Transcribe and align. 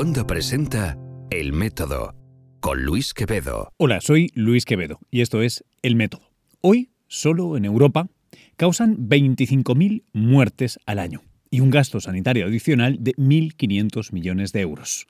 Wanda 0.00 0.26
presenta 0.26 0.96
El 1.28 1.52
Método 1.52 2.14
con 2.60 2.82
Luis 2.84 3.12
Quevedo. 3.12 3.74
Hola, 3.76 4.00
soy 4.00 4.30
Luis 4.32 4.64
Quevedo 4.64 4.98
y 5.10 5.20
esto 5.20 5.42
es 5.42 5.62
El 5.82 5.94
Método. 5.94 6.30
Hoy, 6.62 6.88
solo 7.06 7.54
en 7.58 7.66
Europa, 7.66 8.08
causan 8.56 8.96
25.000 8.96 10.04
muertes 10.14 10.78
al 10.86 11.00
año 11.00 11.20
y 11.50 11.60
un 11.60 11.68
gasto 11.68 12.00
sanitario 12.00 12.46
adicional 12.46 12.96
de 12.98 13.12
1.500 13.16 14.14
millones 14.14 14.54
de 14.54 14.62
euros. 14.62 15.06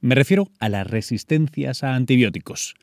Me 0.00 0.16
refiero 0.16 0.48
a 0.58 0.68
las 0.68 0.88
resistencias 0.88 1.84
a 1.84 1.94
antibióticos. 1.94 2.74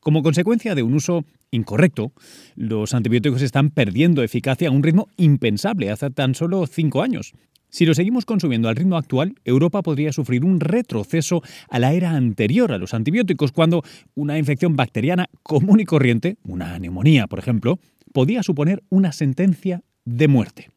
Como 0.00 0.24
consecuencia 0.24 0.74
de 0.74 0.82
un 0.82 0.94
uso 0.94 1.24
incorrecto, 1.52 2.12
los 2.56 2.92
antibióticos 2.92 3.42
están 3.42 3.70
perdiendo 3.70 4.24
eficacia 4.24 4.66
a 4.66 4.72
un 4.72 4.82
ritmo 4.82 5.06
impensable 5.16 5.92
hace 5.92 6.10
tan 6.10 6.34
solo 6.34 6.66
cinco 6.66 7.02
años. 7.02 7.34
Si 7.70 7.84
lo 7.84 7.94
seguimos 7.94 8.24
consumiendo 8.24 8.68
al 8.68 8.76
ritmo 8.76 8.96
actual, 8.96 9.34
Europa 9.44 9.82
podría 9.82 10.12
sufrir 10.12 10.44
un 10.44 10.60
retroceso 10.60 11.42
a 11.68 11.78
la 11.78 11.92
era 11.92 12.12
anterior 12.12 12.72
a 12.72 12.78
los 12.78 12.94
antibióticos, 12.94 13.52
cuando 13.52 13.82
una 14.14 14.38
infección 14.38 14.74
bacteriana 14.74 15.26
común 15.42 15.80
y 15.80 15.84
corriente, 15.84 16.38
una 16.44 16.78
neumonía 16.78 17.26
por 17.26 17.38
ejemplo, 17.38 17.78
podía 18.12 18.42
suponer 18.42 18.82
una 18.88 19.12
sentencia 19.12 19.82
de 20.04 20.28
muerte. 20.28 20.70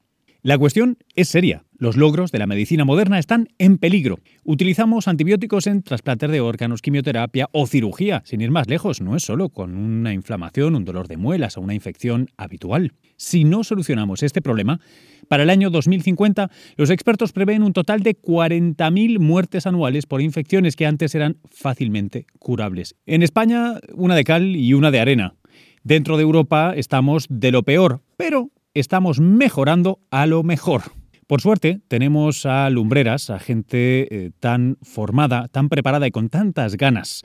La 0.43 0.57
cuestión 0.57 0.97
es 1.15 1.29
seria. 1.29 1.65
Los 1.77 1.97
logros 1.97 2.31
de 2.31 2.39
la 2.39 2.47
medicina 2.47 2.83
moderna 2.83 3.19
están 3.19 3.49
en 3.59 3.77
peligro. 3.77 4.17
Utilizamos 4.43 5.07
antibióticos 5.07 5.67
en 5.67 5.83
trasplantes 5.83 6.31
de 6.31 6.41
órganos, 6.41 6.81
quimioterapia 6.81 7.47
o 7.51 7.67
cirugía. 7.67 8.23
Sin 8.25 8.41
ir 8.41 8.49
más 8.49 8.67
lejos, 8.67 9.01
no 9.01 9.15
es 9.15 9.21
solo 9.21 9.49
con 9.49 9.77
una 9.77 10.13
inflamación, 10.13 10.75
un 10.75 10.83
dolor 10.83 11.07
de 11.07 11.17
muelas 11.17 11.57
o 11.57 11.61
una 11.61 11.75
infección 11.75 12.27
habitual. 12.37 12.93
Si 13.17 13.43
no 13.43 13.63
solucionamos 13.63 14.23
este 14.23 14.41
problema, 14.41 14.79
para 15.27 15.43
el 15.43 15.51
año 15.51 15.69
2050 15.69 16.49
los 16.75 16.89
expertos 16.89 17.33
prevén 17.33 17.61
un 17.61 17.73
total 17.73 18.01
de 18.01 18.19
40.000 18.19 19.19
muertes 19.19 19.67
anuales 19.67 20.07
por 20.07 20.23
infecciones 20.23 20.75
que 20.75 20.87
antes 20.87 21.13
eran 21.13 21.37
fácilmente 21.51 22.25
curables. 22.39 22.95
En 23.05 23.21
España, 23.21 23.75
una 23.93 24.15
de 24.15 24.23
cal 24.23 24.55
y 24.55 24.73
una 24.73 24.89
de 24.89 25.01
arena. 25.01 25.35
Dentro 25.83 26.17
de 26.17 26.23
Europa 26.23 26.73
estamos 26.75 27.27
de 27.29 27.51
lo 27.51 27.61
peor, 27.61 28.01
pero 28.17 28.49
estamos 28.73 29.19
mejorando 29.19 29.99
a 30.11 30.25
lo 30.25 30.43
mejor. 30.43 30.83
Por 31.27 31.41
suerte, 31.41 31.81
tenemos 31.87 32.45
a 32.45 32.69
lumbreras, 32.69 33.29
a 33.29 33.39
gente 33.39 34.07
eh, 34.13 34.31
tan 34.39 34.77
formada, 34.81 35.47
tan 35.47 35.69
preparada 35.69 36.07
y 36.07 36.11
con 36.11 36.29
tantas 36.29 36.75
ganas 36.75 37.21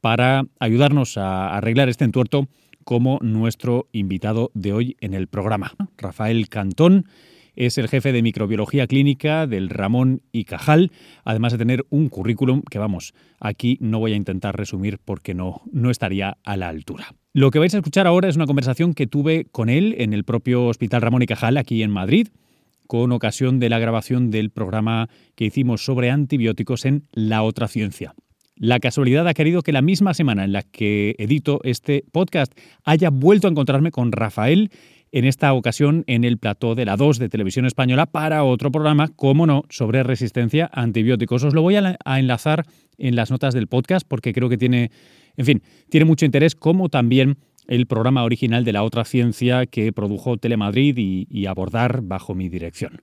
para 0.00 0.44
ayudarnos 0.60 1.18
a 1.18 1.56
arreglar 1.56 1.88
este 1.88 2.04
entuerto 2.04 2.48
como 2.84 3.18
nuestro 3.20 3.88
invitado 3.92 4.50
de 4.54 4.72
hoy 4.72 4.96
en 5.00 5.14
el 5.14 5.26
programa. 5.26 5.72
Rafael 5.96 6.48
Cantón 6.48 7.06
es 7.58 7.76
el 7.76 7.88
jefe 7.88 8.12
de 8.12 8.22
microbiología 8.22 8.86
clínica 8.86 9.48
del 9.48 9.68
Ramón 9.68 10.22
y 10.30 10.44
Cajal, 10.44 10.92
además 11.24 11.52
de 11.52 11.58
tener 11.58 11.84
un 11.90 12.08
currículum 12.08 12.62
que, 12.62 12.78
vamos, 12.78 13.14
aquí 13.40 13.76
no 13.80 13.98
voy 13.98 14.12
a 14.12 14.16
intentar 14.16 14.56
resumir 14.56 14.98
porque 15.04 15.34
no, 15.34 15.62
no 15.72 15.90
estaría 15.90 16.38
a 16.44 16.56
la 16.56 16.68
altura. 16.68 17.14
Lo 17.32 17.50
que 17.50 17.58
vais 17.58 17.74
a 17.74 17.78
escuchar 17.78 18.06
ahora 18.06 18.28
es 18.28 18.36
una 18.36 18.46
conversación 18.46 18.94
que 18.94 19.08
tuve 19.08 19.46
con 19.50 19.70
él 19.70 19.96
en 19.98 20.12
el 20.12 20.22
propio 20.22 20.66
Hospital 20.66 21.02
Ramón 21.02 21.22
y 21.22 21.26
Cajal, 21.26 21.56
aquí 21.56 21.82
en 21.82 21.90
Madrid, 21.90 22.28
con 22.86 23.10
ocasión 23.10 23.58
de 23.58 23.68
la 23.68 23.80
grabación 23.80 24.30
del 24.30 24.50
programa 24.50 25.08
que 25.34 25.46
hicimos 25.46 25.84
sobre 25.84 26.10
antibióticos 26.10 26.84
en 26.84 27.08
La 27.12 27.42
Otra 27.42 27.66
Ciencia. 27.66 28.14
La 28.54 28.80
casualidad 28.80 29.28
ha 29.28 29.34
querido 29.34 29.62
que 29.62 29.70
la 29.72 29.82
misma 29.82 30.14
semana 30.14 30.44
en 30.44 30.52
la 30.52 30.62
que 30.62 31.14
edito 31.18 31.60
este 31.62 32.04
podcast 32.10 32.52
haya 32.84 33.10
vuelto 33.10 33.46
a 33.46 33.50
encontrarme 33.50 33.92
con 33.92 34.10
Rafael, 34.10 34.70
en 35.12 35.24
esta 35.24 35.52
ocasión 35.52 36.04
en 36.06 36.24
el 36.24 36.38
plató 36.38 36.74
de 36.74 36.84
la 36.84 36.96
2 36.96 37.18
de 37.18 37.28
Televisión 37.28 37.66
Española 37.66 38.06
para 38.06 38.44
otro 38.44 38.70
programa, 38.70 39.08
como 39.08 39.46
no, 39.46 39.64
sobre 39.68 40.02
resistencia 40.02 40.70
a 40.72 40.82
antibióticos. 40.82 41.44
Os 41.44 41.54
lo 41.54 41.62
voy 41.62 41.76
a, 41.76 41.96
enlazar 42.18 42.64
en 42.98 43.16
las 43.16 43.30
notas 43.30 43.54
del 43.54 43.66
podcast 43.66 44.06
porque 44.06 44.32
creo 44.32 44.48
que 44.48 44.58
tiene 44.58 44.90
en 45.36 45.46
fin, 45.46 45.62
tiene 45.88 46.04
mucho 46.04 46.26
interés 46.26 46.54
como 46.56 46.88
también 46.88 47.38
el 47.68 47.86
programa 47.86 48.24
original 48.24 48.64
de 48.64 48.72
la 48.72 48.82
otra 48.82 49.04
ciencia 49.04 49.66
que 49.66 49.92
produjo 49.92 50.36
Telemadrid 50.36 50.96
y, 50.98 51.46
abordar 51.46 52.00
bajo 52.02 52.34
mi 52.34 52.48
dirección. 52.48 53.02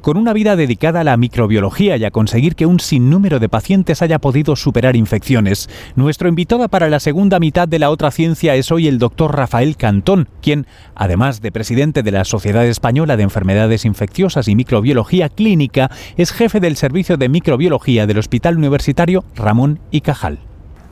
Con 0.00 0.16
una 0.16 0.32
vida 0.32 0.54
dedicada 0.54 1.00
a 1.00 1.04
la 1.04 1.16
microbiología 1.16 1.96
y 1.96 2.04
a 2.04 2.12
conseguir 2.12 2.54
que 2.54 2.66
un 2.66 2.78
sinnúmero 2.78 3.40
de 3.40 3.48
pacientes 3.48 4.00
haya 4.00 4.20
podido 4.20 4.54
superar 4.54 4.94
infecciones, 4.94 5.68
nuestro 5.96 6.28
invitado 6.28 6.68
para 6.68 6.88
la 6.88 7.00
segunda 7.00 7.40
mitad 7.40 7.66
de 7.66 7.80
la 7.80 7.90
otra 7.90 8.12
ciencia 8.12 8.54
es 8.54 8.70
hoy 8.70 8.86
el 8.86 9.00
doctor 9.00 9.36
Rafael 9.36 9.76
Cantón, 9.76 10.28
quien, 10.40 10.66
además 10.94 11.42
de 11.42 11.50
presidente 11.50 12.04
de 12.04 12.12
la 12.12 12.24
Sociedad 12.24 12.64
Española 12.64 13.16
de 13.16 13.24
Enfermedades 13.24 13.84
Infecciosas 13.84 14.46
y 14.46 14.54
Microbiología 14.54 15.28
Clínica, 15.30 15.90
es 16.16 16.30
jefe 16.30 16.60
del 16.60 16.76
Servicio 16.76 17.16
de 17.16 17.28
Microbiología 17.28 18.06
del 18.06 18.18
Hospital 18.18 18.56
Universitario 18.56 19.24
Ramón 19.34 19.80
y 19.90 20.02
Cajal. 20.02 20.38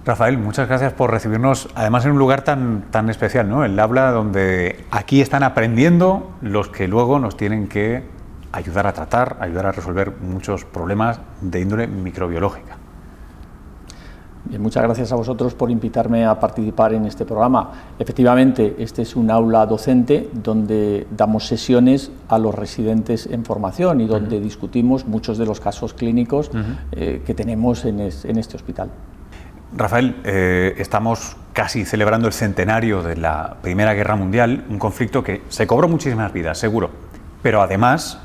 Rafael, 0.04 0.36
muchas 0.36 0.68
gracias 0.68 0.92
por 0.92 1.12
recibirnos, 1.12 1.68
además 1.76 2.04
en 2.04 2.12
un 2.12 2.18
lugar 2.18 2.42
tan, 2.42 2.82
tan 2.90 3.08
especial, 3.08 3.48
¿no? 3.48 3.64
El 3.64 3.78
habla 3.78 4.10
donde 4.10 4.84
aquí 4.90 5.20
están 5.20 5.44
aprendiendo 5.44 6.32
los 6.42 6.68
que 6.68 6.88
luego 6.88 7.20
nos 7.20 7.36
tienen 7.36 7.68
que 7.68 8.15
ayudar 8.52 8.86
a 8.86 8.92
tratar, 8.92 9.36
ayudar 9.40 9.66
a 9.66 9.72
resolver 9.72 10.12
muchos 10.20 10.64
problemas 10.64 11.20
de 11.40 11.60
índole 11.60 11.86
microbiológica. 11.86 12.76
Bien, 14.48 14.62
muchas 14.62 14.84
gracias 14.84 15.10
a 15.10 15.16
vosotros 15.16 15.54
por 15.54 15.72
invitarme 15.72 16.24
a 16.24 16.38
participar 16.38 16.94
en 16.94 17.04
este 17.04 17.24
programa. 17.24 17.72
Efectivamente, 17.98 18.76
este 18.78 19.02
es 19.02 19.16
un 19.16 19.28
aula 19.28 19.66
docente 19.66 20.30
donde 20.32 21.08
damos 21.10 21.48
sesiones 21.48 22.12
a 22.28 22.38
los 22.38 22.54
residentes 22.54 23.26
en 23.26 23.44
formación 23.44 24.00
y 24.00 24.06
donde 24.06 24.38
discutimos 24.38 25.04
muchos 25.04 25.36
de 25.36 25.46
los 25.46 25.58
casos 25.58 25.94
clínicos 25.94 26.52
eh, 26.92 27.22
que 27.26 27.34
tenemos 27.34 27.84
en, 27.84 27.98
este 28.00 28.56
hospital. 28.56 28.90
Rafael, 29.76 30.14
eh, 30.22 30.74
estamos 30.78 31.36
casi 31.52 31.84
celebrando 31.84 32.28
el 32.28 32.32
centenario 32.32 33.02
de 33.02 33.16
la 33.16 33.56
Primera 33.62 33.94
Guerra 33.94 34.14
Mundial, 34.14 34.64
un 34.70 34.78
conflicto 34.78 35.24
que 35.24 35.42
se 35.48 35.66
cobró 35.66 35.88
muchísimas 35.88 36.32
vidas, 36.32 36.56
seguro, 36.56 36.90
pero 37.42 37.62
además 37.62 38.20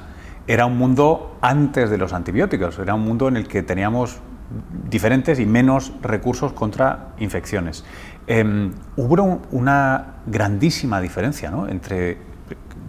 era 0.51 0.65
un 0.65 0.77
mundo 0.77 1.37
antes 1.39 1.89
de 1.89 1.97
los 1.97 2.11
antibióticos, 2.11 2.77
era 2.77 2.93
un 2.93 3.05
mundo 3.05 3.29
en 3.29 3.37
el 3.37 3.47
que 3.47 3.63
teníamos 3.63 4.17
diferentes 4.89 5.39
y 5.39 5.45
menos 5.45 5.93
recursos 6.01 6.51
contra 6.51 7.13
infecciones. 7.19 7.85
Em, 8.27 8.73
hubo 8.97 9.41
una 9.51 10.15
grandísima 10.25 10.99
diferencia 10.99 11.53
entre 11.69 12.17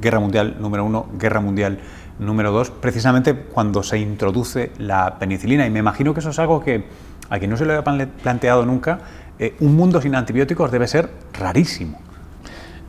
Guerra 0.00 0.18
Mundial 0.18 0.56
número 0.58 0.84
uno, 0.84 1.06
Guerra 1.16 1.40
Mundial 1.40 1.78
número 2.18 2.50
dos, 2.50 2.72
precisamente 2.72 3.36
cuando 3.36 3.84
se 3.84 3.96
introduce 3.96 4.72
la 4.78 5.20
penicilina. 5.20 5.64
Y 5.64 5.70
me 5.70 5.78
imagino 5.78 6.14
que 6.14 6.18
eso 6.18 6.30
es 6.30 6.40
algo 6.40 6.64
que 6.64 6.84
a 7.30 7.38
quien 7.38 7.48
no 7.48 7.56
se 7.56 7.64
lo 7.64 7.78
había 7.78 8.08
planteado 8.08 8.66
nunca, 8.66 8.98
eh, 9.38 9.54
un 9.60 9.76
mundo 9.76 10.00
sin 10.00 10.16
antibióticos 10.16 10.72
debe 10.72 10.88
ser 10.88 11.10
rarísimo. 11.32 12.00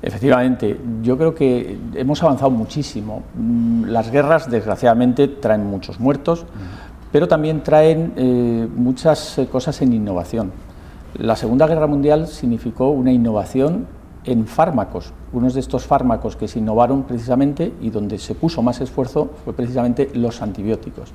Efectivamente, 0.03 0.77
yo 1.01 1.17
creo 1.17 1.33
que 1.33 1.79
hemos 1.95 2.21
avanzado 2.21 2.51
muchísimo. 2.51 3.23
Mm, 3.35 3.85
las 3.85 4.11
guerras, 4.11 4.51
desgraciadamente, 4.51 5.29
traen 5.29 5.65
muchos 5.65 5.97
muertos, 6.01 6.45
pero 7.09 7.29
también 7.29 7.63
traen 7.63 8.11
eh, 8.17 8.67
muchas 8.75 9.37
eh, 9.37 9.47
cosas 9.47 9.81
en 9.81 9.93
innovación. 9.93 10.51
La 11.15 11.37
Segunda 11.37 11.67
Guerra 11.67 11.87
Mundial 11.87 12.27
significó 12.27 12.89
una 12.89 13.13
innovación 13.13 13.87
en 14.25 14.45
fármacos. 14.45 15.13
Unos 15.31 15.53
de 15.53 15.61
estos 15.61 15.85
fármacos 15.85 16.35
que 16.35 16.49
se 16.49 16.59
innovaron 16.59 17.03
precisamente 17.03 17.71
y 17.79 17.89
donde 17.89 18.17
se 18.17 18.35
puso 18.35 18.61
más 18.61 18.81
esfuerzo 18.81 19.31
fue 19.45 19.53
precisamente 19.53 20.09
los 20.15 20.41
antibióticos. 20.41 21.11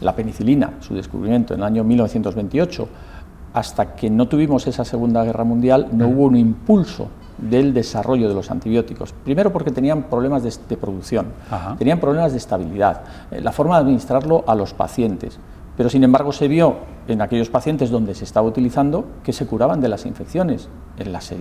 La 0.00 0.16
penicilina, 0.16 0.74
su 0.80 0.94
descubrimiento 0.94 1.54
en 1.54 1.60
el 1.60 1.66
año 1.66 1.84
1928, 1.84 2.88
hasta 3.52 3.94
que 3.94 4.10
no 4.10 4.28
tuvimos 4.28 4.66
esa 4.66 4.84
Segunda 4.84 5.24
Guerra 5.24 5.44
Mundial, 5.44 5.88
no 5.92 6.08
hubo 6.08 6.24
un 6.24 6.36
impulso 6.36 7.08
del 7.38 7.74
desarrollo 7.74 8.28
de 8.28 8.34
los 8.34 8.50
antibióticos. 8.50 9.12
Primero 9.12 9.52
porque 9.52 9.70
tenían 9.70 10.04
problemas 10.04 10.42
de, 10.42 10.76
producción, 10.76 11.26
tenían 11.78 11.98
problemas 11.98 12.32
de 12.32 12.38
estabilidad, 12.38 13.02
eh, 13.30 13.40
la 13.40 13.52
forma 13.52 13.76
de 13.76 13.82
administrarlo 13.82 14.44
a 14.46 14.54
los 14.54 14.74
pacientes. 14.74 15.38
Pero 15.76 15.88
sin 15.88 16.04
embargo 16.04 16.32
se 16.32 16.48
vio 16.48 16.76
en 17.08 17.22
aquellos 17.22 17.48
pacientes 17.48 17.90
donde 17.90 18.14
se 18.14 18.24
estaba 18.24 18.46
utilizando 18.46 19.06
que 19.24 19.32
se 19.32 19.46
curaban 19.46 19.80
de 19.80 19.88
las 19.88 20.04
infecciones. 20.04 20.68
En 20.98 21.12
las, 21.12 21.32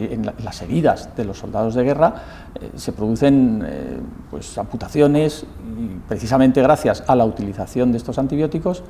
heridas 0.61 1.15
de 1.15 1.25
los 1.25 1.37
soldados 1.37 1.75
de 1.75 1.83
guerra 1.83 2.15
eh, 2.59 2.71
se 2.75 2.93
producen 2.93 3.61
eh, 3.65 3.99
pues, 4.31 4.57
amputaciones 4.57 5.45
y 5.77 5.99
precisamente 6.07 6.61
gracias 6.61 7.03
a 7.05 7.15
la 7.15 7.25
utilización 7.25 7.91
de 7.91 7.97
estos 7.97 8.17
antibióticos 8.17 8.83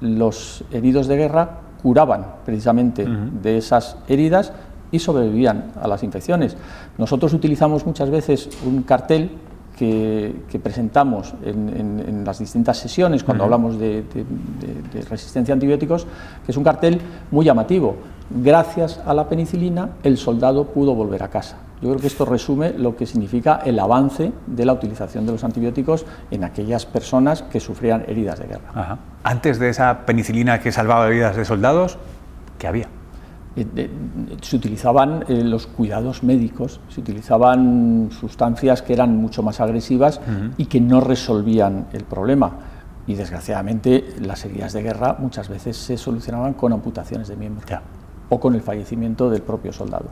los 0.00 0.64
heridos 0.70 1.06
de 1.06 1.16
guerra 1.16 1.60
curaban 1.82 2.26
precisamente 2.44 3.06
de 3.06 3.58
esas 3.58 3.96
heridas 4.08 4.52
y 4.90 4.98
sobrevivían 4.98 5.72
a 5.80 5.88
las 5.88 6.02
infecciones. 6.02 6.56
Nosotros 6.96 7.32
utilizamos 7.32 7.86
muchas 7.86 8.10
veces 8.10 8.48
un 8.66 8.82
cartel 8.82 9.30
que, 9.78 10.60
presentamos 10.62 11.34
en, 11.44 12.24
las 12.24 12.40
distintas 12.40 12.78
sesiones 12.78 13.22
cuando 13.22 13.44
hablamos 13.44 13.78
de, 13.78 14.04
resistencia 15.08 15.52
a 15.52 15.54
antibióticos, 15.54 16.06
que 16.44 16.52
es 16.52 16.56
un 16.56 16.64
cartel 16.64 17.00
muy 17.30 17.44
llamativo. 17.44 17.96
Gracias 18.30 19.00
a 19.06 19.14
la 19.14 19.28
penicilina, 19.28 19.90
el 20.02 20.18
soldado 20.18 20.64
pudo 20.64 20.94
volver 20.94 21.22
a 21.22 21.28
casa. 21.28 21.56
Yo 21.80 21.88
creo 21.90 22.00
que 22.00 22.08
esto 22.08 22.24
resume 22.24 22.72
lo 22.72 22.96
que 22.96 23.06
significa 23.06 23.60
el 23.64 23.78
avance 23.78 24.32
de 24.46 24.64
la 24.64 24.72
utilización 24.72 25.26
de 25.26 25.32
los 25.32 25.44
antibióticos 25.44 26.06
en 26.30 26.44
aquellas 26.44 26.86
personas 26.86 27.42
que 27.42 27.60
sufrían 27.60 28.04
heridas 28.08 28.38
de 28.40 28.46
guerra. 28.46 28.98
Antes 29.22 29.58
de 29.58 29.68
esa 29.68 30.04
penicilina 30.04 30.58
que 30.60 30.72
salvaba 30.72 31.06
vidas 31.08 31.36
de 31.36 31.44
soldados, 31.44 31.98
¿qué 32.58 32.66
había? 32.66 32.88
Eh, 33.56 33.90
se 34.40 34.56
utilizaban 34.56 35.24
eh, 35.28 35.42
los 35.42 35.66
cuidados 35.66 36.22
médicos, 36.22 36.80
se 36.88 37.00
utilizaban 37.00 38.10
sustancias 38.10 38.82
que 38.82 38.92
eran 38.92 39.16
mucho 39.16 39.42
más 39.42 39.60
agresivas 39.60 40.20
y 40.56 40.66
que 40.66 40.80
no 40.80 41.00
resolvían 41.00 41.86
el 41.92 42.04
problema. 42.04 42.52
Y 43.06 43.14
desgraciadamente 43.14 44.14
las 44.20 44.44
heridas 44.44 44.72
de 44.72 44.82
guerra 44.82 45.16
muchas 45.18 45.48
veces 45.48 45.76
se 45.76 45.96
solucionaban 45.96 46.54
con 46.54 46.72
amputaciones 46.72 47.28
de 47.28 47.36
miembros 47.36 47.64
o 48.28 48.38
con 48.38 48.54
el 48.54 48.60
fallecimiento 48.60 49.30
del 49.30 49.42
propio 49.42 49.72
soldado. 49.72 50.10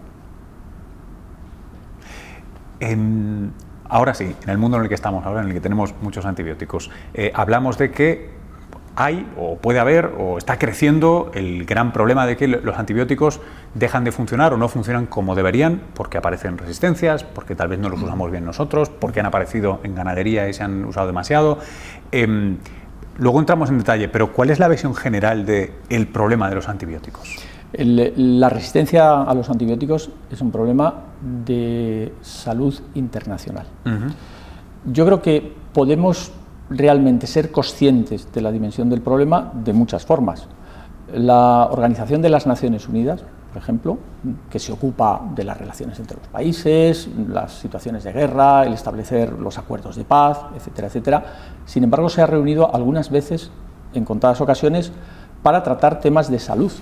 Ahora 3.89 4.15
sí, 4.15 4.35
en 4.43 4.51
el 4.51 4.59
mundo 4.59 4.77
en 4.77 4.85
el 4.85 4.89
que 4.89 4.95
estamos 4.95 5.25
ahora, 5.25 5.43
en 5.43 5.49
el 5.49 5.55
que 5.55 5.61
tenemos 5.61 5.95
muchos 6.03 6.25
antibióticos, 6.27 6.91
eh, 7.15 7.33
hablamos 7.35 7.79
de 7.79 7.91
que 7.91 8.37
hay 8.97 9.31
o 9.37 9.57
puede 9.59 9.79
haber 9.79 10.13
o 10.19 10.39
está 10.39 10.59
creciendo 10.59 11.31
el 11.35 11.67
gran 11.67 11.93
problema 11.93 12.27
de 12.27 12.37
que 12.37 12.49
los 12.49 12.79
antibióticos 12.79 13.41
dejan 13.75 14.05
de 14.05 14.13
funcionar 14.13 14.55
o 14.55 14.57
no 14.57 14.69
funcionan 14.69 15.07
como 15.07 15.35
deberían 15.35 15.83
porque 15.95 16.17
aparecen 16.17 16.57
resistencias, 16.57 17.23
porque 17.23 17.55
tal 17.55 17.69
vez 17.69 17.79
no 17.79 17.91
los 17.91 18.03
usamos 18.03 18.31
bien 18.31 18.45
nosotros, 18.45 18.89
porque 18.89 19.21
han 19.21 19.27
aparecido 19.27 19.81
en 19.85 19.95
ganadería 19.95 20.49
y 20.49 20.55
se 20.55 20.63
han 20.63 20.87
usado 20.87 21.07
demasiado. 21.07 21.59
Em, 22.11 22.57
luego 23.19 23.39
entramos 23.39 23.69
en 23.69 23.79
detalle, 23.79 24.09
pero 24.09 24.33
¿cuál 24.33 24.49
es 24.49 24.59
la 24.59 24.69
visión 24.69 24.95
general 24.95 25.45
del 25.45 25.73
el 25.91 26.07
problema 26.07 26.49
de 26.49 26.55
los 26.55 26.69
antibióticos? 26.69 27.37
La 27.73 28.49
resistencia 28.49 29.23
a 29.23 29.35
los 29.35 29.51
antibióticos 29.51 30.11
es 30.31 30.41
un 30.41 30.51
problema 30.51 30.95
de 31.45 32.15
salud 32.23 32.75
internacional. 32.95 33.67
Yo 34.85 35.05
creo 35.05 35.21
que 35.21 35.53
podemos 35.73 36.33
realmente 36.71 37.27
ser 37.27 37.51
conscientes 37.51 38.33
de 38.33 38.41
la 38.41 38.51
dimensión 38.53 38.89
del 38.89 39.01
problema 39.01 39.53
de 39.53 39.73
muchas 39.73 40.05
formas. 40.05 40.49
La 41.13 41.69
Organización 41.71 42.23
de 42.23 42.29
las 42.29 42.47
Naciones 42.47 42.89
Unidas, 42.89 43.23
por 43.53 43.63
ejemplo, 43.63 43.99
que 44.51 44.59
se 44.59 44.73
ocupa 44.73 45.23
de 45.35 45.45
las 45.45 45.57
relaciones 45.57 45.99
entre 45.99 46.19
los 46.19 46.27
países, 46.29 47.09
las 47.29 47.53
situaciones 47.53 48.05
de 48.05 48.13
guerra, 48.13 48.65
el 48.65 48.73
establecer 48.73 49.33
los 49.33 49.59
acuerdos 49.59 49.97
de 49.97 50.05
paz, 50.05 50.39
etcétera, 50.57 50.89
etcétera, 50.89 51.25
sin 51.65 51.85
embargo 51.85 52.09
se 52.09 52.23
ha 52.23 52.27
reunido 52.27 52.75
algunas 52.75 53.11
veces, 53.11 53.51
en 53.95 54.05
contadas 54.05 54.41
ocasiones, 54.41 54.93
para 55.43 55.63
tratar 55.63 56.01
temas 56.01 56.31
de 56.31 56.39
salud 56.39 56.73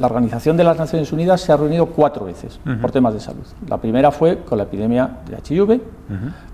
la 0.00 0.06
Organización 0.06 0.56
de 0.56 0.64
las 0.64 0.78
Naciones 0.78 1.12
Unidas 1.12 1.40
se 1.40 1.52
ha 1.52 1.56
reunido 1.56 1.86
cuatro 1.86 2.26
veces 2.26 2.60
por 2.80 2.90
temas 2.90 3.14
de 3.14 3.20
salud. 3.20 3.44
La 3.68 3.78
primera 3.78 4.10
fue 4.10 4.38
con 4.44 4.58
la 4.58 4.64
epidemia 4.64 5.18
de 5.26 5.36
HIV, 5.36 5.80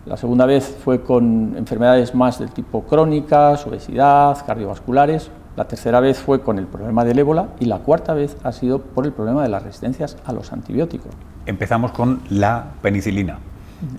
la 0.07 0.17
segunda 0.17 0.47
vez 0.47 0.77
fue 0.83 1.03
con 1.03 1.55
enfermedades 1.57 2.15
más 2.15 2.39
del 2.39 2.51
tipo 2.51 2.83
crónicas, 2.85 3.67
obesidad, 3.67 4.45
cardiovasculares, 4.47 5.31
la 5.57 5.69
tercera 5.69 6.01
vez 6.01 6.19
fue 6.19 6.41
con 6.41 6.59
el 6.59 6.67
problema 6.67 7.05
del 7.05 7.19
ébola 7.19 7.49
y 7.61 7.67
la 7.67 7.79
cuarta 7.79 8.15
vez 8.15 8.37
ha 8.43 8.53
sido 8.53 8.81
por 8.81 9.05
el 9.05 9.13
problema 9.13 9.43
de 9.43 9.51
las 9.51 9.63
resistencias 9.63 10.17
a 10.25 10.33
los 10.33 10.53
antibióticos. 10.53 11.13
Empezamos 11.45 11.93
con 11.93 12.23
la 12.31 12.73
penicilina 12.81 13.39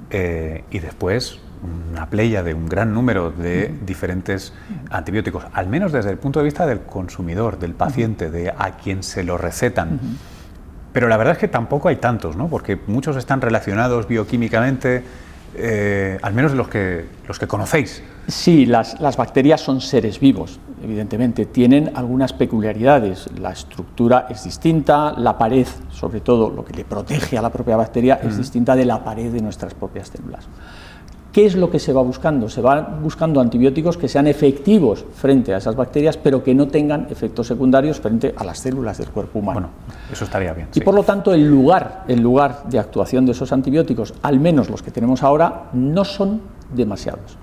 eh, 0.09 0.63
y 0.71 0.79
después 0.79 1.39
una 1.63 2.09
playa 2.09 2.43
de 2.43 2.53
un 2.53 2.67
gran 2.67 2.93
número 2.93 3.31
de 3.31 3.73
diferentes 3.85 4.53
antibióticos, 4.89 5.45
al 5.53 5.67
menos 5.67 5.91
desde 5.91 6.11
el 6.11 6.17
punto 6.17 6.39
de 6.39 6.45
vista 6.45 6.65
del 6.65 6.81
consumidor, 6.81 7.59
del 7.59 7.73
paciente, 7.73 8.29
de 8.29 8.49
a 8.49 8.71
quien 8.77 9.03
se 9.03 9.23
lo 9.23 9.37
recetan. 9.37 9.99
Pero 10.91 11.07
la 11.07 11.17
verdad 11.17 11.33
es 11.33 11.39
que 11.39 11.47
tampoco 11.47 11.89
hay 11.89 11.95
tantos, 11.97 12.35
¿no? 12.35 12.47
porque 12.47 12.79
muchos 12.87 13.17
están 13.17 13.41
relacionados 13.41 14.07
bioquímicamente, 14.07 15.03
eh, 15.55 16.19
al 16.21 16.33
menos 16.33 16.53
los 16.53 16.67
que, 16.67 17.05
los 17.27 17.39
que 17.39 17.47
conocéis. 17.47 18.03
Sí, 18.27 18.65
las, 18.65 18.99
las, 19.01 19.17
bacterias 19.17 19.59
son 19.59 19.81
seres 19.81 20.19
vivos, 20.19 20.59
evidentemente. 20.81 21.45
Tienen 21.45 21.91
algunas 21.95 22.31
peculiaridades. 22.31 23.27
La 23.37 23.51
estructura 23.51 24.27
es 24.29 24.45
distinta, 24.45 25.13
la 25.17 25.37
pared, 25.37 25.67
sobre 25.91 26.21
todo 26.21 26.49
lo 26.49 26.63
que 26.63 26.73
le 26.73 26.85
protege 26.85 27.37
a 27.37 27.41
la 27.41 27.51
propia 27.51 27.75
bacteria, 27.75 28.19
es 28.23 28.37
distinta 28.37 28.75
de 28.75 28.85
la 28.85 29.03
pared 29.03 29.31
de 29.31 29.41
nuestras 29.41 29.73
propias 29.73 30.07
células. 30.07 30.47
¿Qué 31.33 31.47
es 31.47 31.55
lo 31.55 31.71
que 31.71 31.79
se 31.79 31.91
va 31.91 32.03
buscando? 32.03 32.47
Se 32.47 32.61
van 32.61 33.01
buscando 33.01 33.41
antibióticos 33.41 33.97
que 33.97 34.07
sean 34.07 34.27
efectivos 34.27 35.03
frente 35.15 35.51
a 35.51 35.57
esas 35.57 35.75
bacterias, 35.75 36.15
pero 36.15 36.43
que 36.43 36.53
no 36.53 36.67
tengan 36.67 37.07
efectos 37.09 37.47
secundarios 37.47 37.99
frente 37.99 38.35
a 38.37 38.43
las 38.43 38.59
células 38.59 38.99
del 38.99 39.09
cuerpo 39.09 39.39
humano. 39.39 39.61
Bueno, 39.61 39.69
eso 40.11 40.25
estaría 40.25 40.53
bien. 40.53 40.67
Y 40.75 40.81
por 40.81 40.93
lo 40.93 41.01
tanto, 41.01 41.33
el 41.33 41.49
lugar, 41.49 42.03
el 42.07 42.21
lugar 42.21 42.65
de 42.69 42.77
actuación 42.77 43.25
de 43.25 43.31
esos 43.31 43.51
antibióticos, 43.51 44.13
al 44.21 44.39
menos 44.39 44.69
los 44.69 44.83
que 44.83 44.91
tenemos 44.91 45.23
ahora, 45.23 45.69
no 45.73 46.05
son 46.05 46.39
demasiados. 46.71 47.39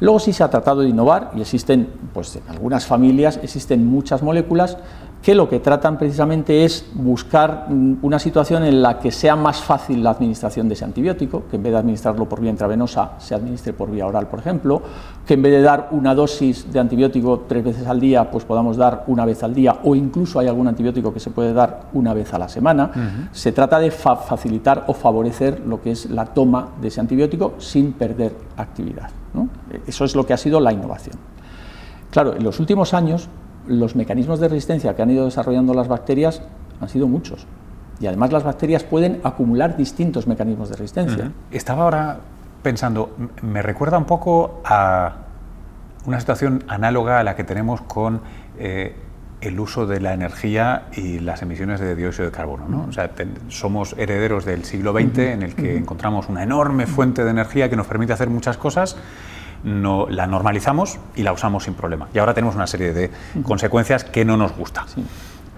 Luego 0.00 0.18
sí 0.18 0.32
se 0.32 0.42
ha 0.42 0.48
tratado 0.48 0.80
de 0.80 0.88
innovar 0.88 1.32
y 1.36 1.42
existen, 1.42 1.88
pues 2.14 2.36
en 2.36 2.48
algunas 2.48 2.86
familias 2.86 3.38
existen 3.42 3.86
muchas 3.86 4.22
moléculas 4.22 4.78
que 5.22 5.34
lo 5.34 5.48
que 5.48 5.58
tratan 5.58 5.98
precisamente 5.98 6.64
es 6.64 6.86
buscar 6.94 7.66
mm, 7.68 7.96
una 8.02 8.18
situación 8.18 8.64
en 8.64 8.80
la 8.80 8.98
que 8.98 9.10
sea 9.10 9.34
más 9.34 9.60
fácil 9.60 10.02
la 10.02 10.10
administración 10.10 10.68
de 10.68 10.74
ese 10.74 10.84
antibiótico, 10.84 11.44
que 11.50 11.56
en 11.56 11.62
vez 11.64 11.72
de 11.72 11.78
administrarlo 11.78 12.28
por 12.28 12.40
vía 12.40 12.50
intravenosa 12.50 13.12
se 13.18 13.34
administre 13.34 13.72
por 13.72 13.90
vía 13.90 14.06
oral, 14.06 14.28
por 14.28 14.38
ejemplo, 14.38 14.82
que 15.26 15.34
en 15.34 15.42
vez 15.42 15.52
de 15.52 15.62
dar 15.62 15.88
una 15.90 16.14
dosis 16.14 16.72
de 16.72 16.78
antibiótico 16.78 17.44
tres 17.48 17.64
veces 17.64 17.86
al 17.86 17.98
día, 17.98 18.30
pues 18.30 18.44
podamos 18.44 18.76
dar 18.76 19.04
una 19.08 19.24
vez 19.24 19.42
al 19.42 19.52
día, 19.52 19.78
o 19.82 19.94
incluso 19.94 20.38
hay 20.38 20.46
algún 20.46 20.68
antibiótico 20.68 21.12
que 21.12 21.20
se 21.20 21.30
puede 21.30 21.52
dar 21.52 21.88
una 21.92 22.14
vez 22.14 22.32
a 22.32 22.38
la 22.38 22.48
semana. 22.48 23.28
Se 23.32 23.52
trata 23.52 23.78
de 23.80 23.90
facilitar 23.90 24.84
o 24.86 24.94
favorecer 24.94 25.60
lo 25.66 25.82
que 25.82 25.90
es 25.90 26.08
la 26.10 26.26
toma 26.26 26.68
de 26.80 26.88
ese 26.88 27.00
antibiótico 27.00 27.54
sin 27.58 27.94
perder 27.94 28.32
actividad. 28.56 29.10
Eso 29.86 30.04
es 30.04 30.14
lo 30.14 30.24
que 30.24 30.32
ha 30.32 30.36
sido 30.36 30.60
la 30.60 30.72
innovación. 30.72 31.16
Claro, 32.10 32.34
en 32.34 32.44
los 32.44 32.60
últimos 32.60 32.94
años 32.94 33.28
los 33.66 33.96
mecanismos 33.96 34.40
de 34.40 34.48
resistencia 34.48 34.94
que 34.94 35.02
han 35.02 35.10
ido 35.10 35.24
desarrollando 35.24 35.74
las 35.74 35.88
bacterias 35.88 36.42
han 36.80 36.88
sido 36.88 37.08
muchos. 37.08 37.46
Y 38.00 38.06
además 38.06 38.32
las 38.32 38.44
bacterias 38.44 38.84
pueden 38.84 39.20
acumular 39.24 39.76
distintos 39.76 40.26
mecanismos 40.26 40.68
de 40.68 40.76
resistencia. 40.76 41.32
Estaba 41.50 41.84
ahora 41.84 42.20
pensando, 42.62 43.14
me 43.42 43.62
recuerda 43.62 43.96
un 43.96 44.04
poco 44.04 44.60
a 44.64 45.14
una 46.04 46.20
situación 46.20 46.64
análoga 46.68 47.20
a 47.20 47.24
la 47.24 47.34
que 47.34 47.44
tenemos 47.44 47.80
con 47.82 48.20
eh, 48.58 48.94
el 49.40 49.60
uso 49.60 49.86
de 49.86 50.00
la 50.00 50.14
energía 50.14 50.84
y 50.94 51.18
las 51.18 51.42
emisiones 51.42 51.80
de 51.80 51.94
dióxido 51.94 52.26
de 52.26 52.32
carbono. 52.32 52.86
O 52.88 52.92
sea, 52.92 53.10
somos 53.48 53.94
herederos 53.98 54.44
del 54.44 54.64
siglo 54.64 54.92
XX 54.92 55.18
en 55.18 55.42
el 55.42 55.54
que 55.54 55.76
encontramos 55.76 56.28
una 56.28 56.42
enorme 56.42 56.86
fuente 56.86 57.24
de 57.24 57.30
energía 57.30 57.68
que 57.68 57.76
nos 57.76 57.86
permite 57.86 58.12
hacer 58.12 58.30
muchas 58.30 58.56
cosas 58.56 58.96
no, 59.64 60.06
la 60.08 60.26
normalizamos 60.26 60.98
y 61.14 61.22
la 61.22 61.32
usamos 61.32 61.64
sin 61.64 61.74
problema. 61.74 62.08
Y 62.14 62.18
ahora 62.18 62.34
tenemos 62.34 62.54
una 62.54 62.66
serie 62.66 62.92
de 62.92 63.10
consecuencias 63.42 64.04
que 64.04 64.24
no 64.24 64.36
nos 64.36 64.56
gustan. 64.56 64.86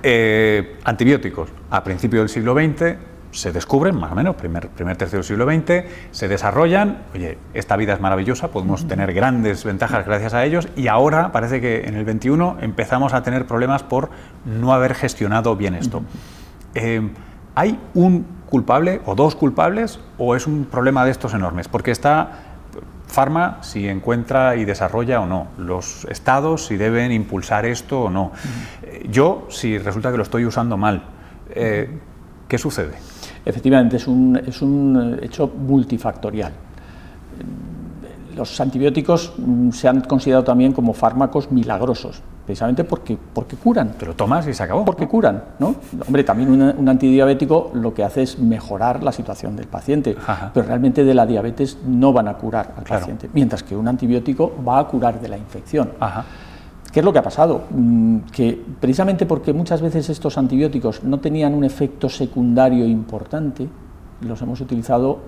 Eh, 0.02 0.78
antibióticos, 0.84 1.50
a 1.70 1.82
principios 1.82 2.22
del 2.22 2.28
siglo 2.28 2.54
XX 2.54 2.96
se 3.30 3.52
descubren, 3.52 3.96
más 3.96 4.12
o 4.12 4.14
menos, 4.14 4.36
primer, 4.36 4.68
primer 4.68 4.96
tercio 4.96 5.18
del 5.18 5.24
siglo 5.24 5.44
XX, 5.44 5.84
se 6.12 6.28
desarrollan, 6.28 7.02
oye, 7.14 7.38
esta 7.52 7.76
vida 7.76 7.92
es 7.92 8.00
maravillosa, 8.00 8.48
podemos 8.48 8.88
tener 8.88 9.12
grandes 9.12 9.64
ventajas 9.64 10.06
gracias 10.06 10.34
a 10.34 10.44
ellos, 10.44 10.68
y 10.76 10.88
ahora 10.88 11.30
parece 11.30 11.60
que 11.60 11.86
en 11.86 11.94
el 11.94 12.06
XXI 12.06 12.64
empezamos 12.64 13.12
a 13.12 13.22
tener 13.22 13.46
problemas 13.46 13.82
por 13.82 14.10
no 14.44 14.72
haber 14.72 14.94
gestionado 14.94 15.56
bien 15.56 15.74
esto. 15.74 16.02
Eh, 16.74 17.10
¿Hay 17.54 17.78
un 17.94 18.24
culpable 18.48 19.00
o 19.04 19.14
dos 19.14 19.34
culpables 19.34 20.00
o 20.16 20.36
es 20.36 20.46
un 20.46 20.64
problema 20.64 21.04
de 21.04 21.10
estos 21.10 21.34
enormes? 21.34 21.68
Porque 21.68 21.90
está 21.90 22.47
Pharma 23.08 23.58
si 23.62 23.88
encuentra 23.88 24.56
y 24.56 24.64
desarrolla 24.64 25.20
o 25.20 25.26
no, 25.26 25.48
los 25.56 26.04
estados 26.06 26.66
si 26.66 26.76
deben 26.76 27.10
impulsar 27.10 27.64
esto 27.66 28.02
o 28.02 28.10
no, 28.10 28.32
eh, 28.82 29.08
yo 29.10 29.46
si 29.50 29.78
resulta 29.78 30.10
que 30.10 30.18
lo 30.18 30.22
estoy 30.22 30.44
usando 30.44 30.76
mal, 30.76 31.02
eh, 31.50 31.88
¿qué 32.46 32.58
sucede? 32.58 32.92
Efectivamente, 33.44 33.96
es 33.96 34.06
un, 34.06 34.36
es 34.36 34.60
un 34.60 35.18
hecho 35.22 35.48
multifactorial. 35.48 36.52
Los 38.36 38.60
antibióticos 38.60 39.32
mm, 39.38 39.70
se 39.70 39.88
han 39.88 40.02
considerado 40.02 40.44
también 40.44 40.72
como 40.72 40.92
fármacos 40.92 41.50
milagrosos 41.50 42.22
precisamente 42.48 42.84
porque, 42.84 43.18
porque 43.34 43.56
curan. 43.56 43.90
Te 43.90 44.06
lo 44.06 44.14
tomas 44.14 44.48
y 44.48 44.54
se 44.54 44.62
acabó. 44.62 44.82
Porque 44.82 45.06
curan, 45.06 45.42
¿no? 45.58 45.74
Hombre, 46.06 46.24
también 46.24 46.50
un, 46.50 46.88
antidiabético 46.88 47.72
lo 47.74 47.92
que 47.92 48.02
hace 48.02 48.22
es 48.22 48.38
mejorar 48.38 49.02
la 49.02 49.12
situación 49.12 49.54
del 49.54 49.66
paciente, 49.66 50.16
pero 50.54 50.66
realmente 50.66 51.04
de 51.04 51.12
la 51.12 51.26
diabetes 51.26 51.76
no 51.86 52.10
van 52.10 52.26
a 52.26 52.38
curar 52.38 52.72
al 52.78 52.84
paciente, 52.84 53.28
mientras 53.34 53.62
que 53.62 53.76
un 53.76 53.86
antibiótico 53.86 54.50
va 54.66 54.78
a 54.78 54.88
curar 54.88 55.20
de 55.20 55.28
la 55.28 55.36
infección. 55.36 55.90
¿Qué 56.90 57.00
es 57.00 57.04
lo 57.04 57.12
que 57.12 57.18
ha 57.18 57.22
pasado? 57.22 57.64
Mm, 57.68 58.20
que 58.32 58.64
precisamente 58.80 59.26
porque 59.26 59.52
muchas 59.52 59.82
veces 59.82 60.08
estos 60.08 60.38
antibióticos 60.38 61.04
no 61.04 61.20
tenían 61.20 61.52
un 61.52 61.64
efecto 61.64 62.08
secundario 62.08 62.86
importante, 62.86 63.68
los 64.22 64.40
hemos 64.40 64.62
utilizado, 64.62 65.18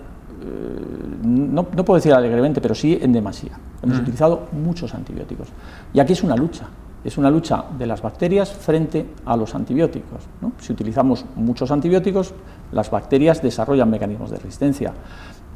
eh, 0.42 1.18
no, 1.22 1.66
puedo 1.66 1.96
decir 1.96 2.14
alegremente, 2.14 2.62
pero 2.62 2.74
sí 2.74 2.98
en 2.98 3.12
demasía. 3.12 3.58
Hemos 3.82 3.98
utilizado 3.98 4.48
muchos 4.52 4.94
antibióticos. 4.94 5.48
Y 5.92 6.00
aquí 6.00 6.14
es 6.14 6.22
una 6.22 6.34
lucha 6.34 6.66
Es 7.04 7.16
una 7.16 7.30
lucha 7.30 7.64
de 7.78 7.87
las 7.87 8.02
bacterias 8.02 8.52
frente 8.52 9.07
a 9.25 9.37
los 9.37 9.54
antibióticos. 9.54 10.25
Si 10.59 10.73
utilizamos 10.73 11.25
muchos 11.35 11.71
antibióticos, 11.71 12.35
las 12.73 12.90
bacterias 12.90 13.42
desarrollan 13.42 13.90
mecanismos 13.90 14.30
de 14.30 14.37
resistencia. 14.37 14.92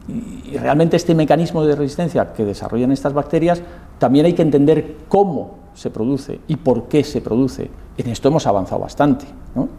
Y 0.08 0.56
realmente 0.58 0.96
este 0.96 1.14
mecanismo 1.14 1.64
de 1.64 1.76
resistencia 1.76 2.32
que 2.32 2.44
desarrollan 2.44 2.92
estas 2.92 3.12
bacterias, 3.12 3.62
también 3.98 4.26
hay 4.26 4.32
que 4.32 4.42
entender 4.42 4.96
cómo 5.08 5.64
se 5.74 5.90
produce 5.90 6.40
y 6.46 6.56
por 6.56 6.84
qué 6.88 7.04
se 7.04 7.20
produce. 7.20 7.70
En 7.96 8.08
esto 8.08 8.28
hemos 8.28 8.46
avanzado 8.46 8.80
bastante. 8.80 9.26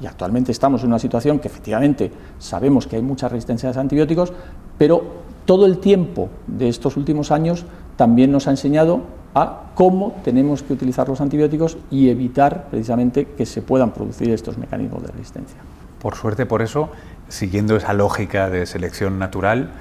Y 0.02 0.06
actualmente 0.06 0.52
estamos 0.52 0.82
en 0.84 0.90
una 0.90 1.00
situación 1.00 1.40
que 1.40 1.48
efectivamente 1.48 2.12
sabemos 2.40 2.88
que 2.88 2.96
hay 2.96 3.02
mucha 3.02 3.28
resistencia 3.28 3.70
a 3.70 3.72
los 3.72 3.78
antibióticos, 3.78 4.34
pero 4.78 5.04
todo 5.46 5.66
el 5.66 5.80
tiempo 5.80 6.30
de 6.48 6.70
estos 6.70 6.98
últimos 6.98 7.32
años 7.32 7.66
también 7.96 8.32
nos 8.32 8.48
ha 8.48 8.52
enseñado 8.52 9.02
a 9.36 9.72
cómo 9.76 10.16
tenemos 10.24 10.64
que 10.64 10.74
utilizar 10.74 11.08
los 11.10 11.22
antibióticos 11.22 11.78
y 11.92 12.10
evitar 12.10 12.68
precisamente 12.70 13.26
que 13.26 13.46
se 13.46 13.62
puedan 13.62 13.92
producir 13.92 14.30
estos 14.30 14.58
mecanismos 14.58 15.04
de 15.04 15.10
resistencia. 15.10 15.58
Por 16.02 16.16
suerte, 16.16 16.46
por 16.46 16.62
eso, 16.62 16.90
siguiendo 17.28 17.76
esa 17.76 17.94
lógica 17.94 18.50
de 18.50 18.66
selección 18.66 19.20
natural, 19.20 19.72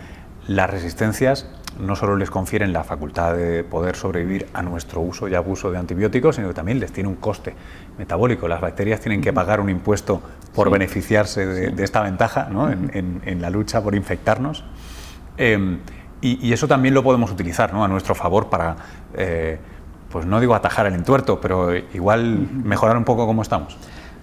las 0.49 0.69
resistencias 0.69 1.49
no 1.79 1.97
solo 1.97 2.17
les 2.17 2.31
confieren 2.31 2.73
la 2.73 2.85
facultad 2.85 3.35
de 3.35 3.65
poder 3.65 3.97
sobrevivir 3.97 4.47
a 4.55 4.63
nuestro 4.63 5.01
uso 5.01 5.29
y 5.29 5.35
abuso 5.35 5.71
de 5.71 5.79
antibióticos, 5.79 6.37
sino 6.37 6.49
que 6.49 6.55
también 6.55 6.81
les 6.81 6.93
tiene 6.93 7.09
un 7.09 7.17
coste 7.17 7.55
metabólico. 7.99 8.49
Las 8.49 8.61
bacterias 8.61 9.01
tienen 9.01 9.21
que 9.21 9.33
pagar 9.33 9.61
un 9.61 9.71
impuesto 9.71 10.21
por 10.55 10.71
beneficiarse 10.71 11.47
de, 11.47 11.85
esta 11.85 12.03
ventaja 12.03 12.49
en, 12.93 13.41
la 13.41 13.51
lucha 13.51 13.83
por 13.83 13.95
infectarnos. 13.95 14.65
Em, 15.37 15.79
y, 16.25 16.53
eso 16.53 16.67
también 16.67 16.95
lo 16.95 17.03
podemos 17.03 17.31
utilizar 17.31 17.75
a 17.75 17.89
nuestro 17.89 18.15
favor 18.15 18.49
para, 18.49 18.77
eh, 19.15 19.59
pues 20.11 20.25
no 20.27 20.41
digo 20.41 20.55
atajar 20.55 20.87
el 20.87 20.95
entuerto, 20.95 21.41
pero 21.41 21.75
igual 21.77 22.49
mejorar 22.65 22.97
un 22.97 23.05
poco 23.05 23.27
cómo 23.27 23.43
estamos. 23.43 23.77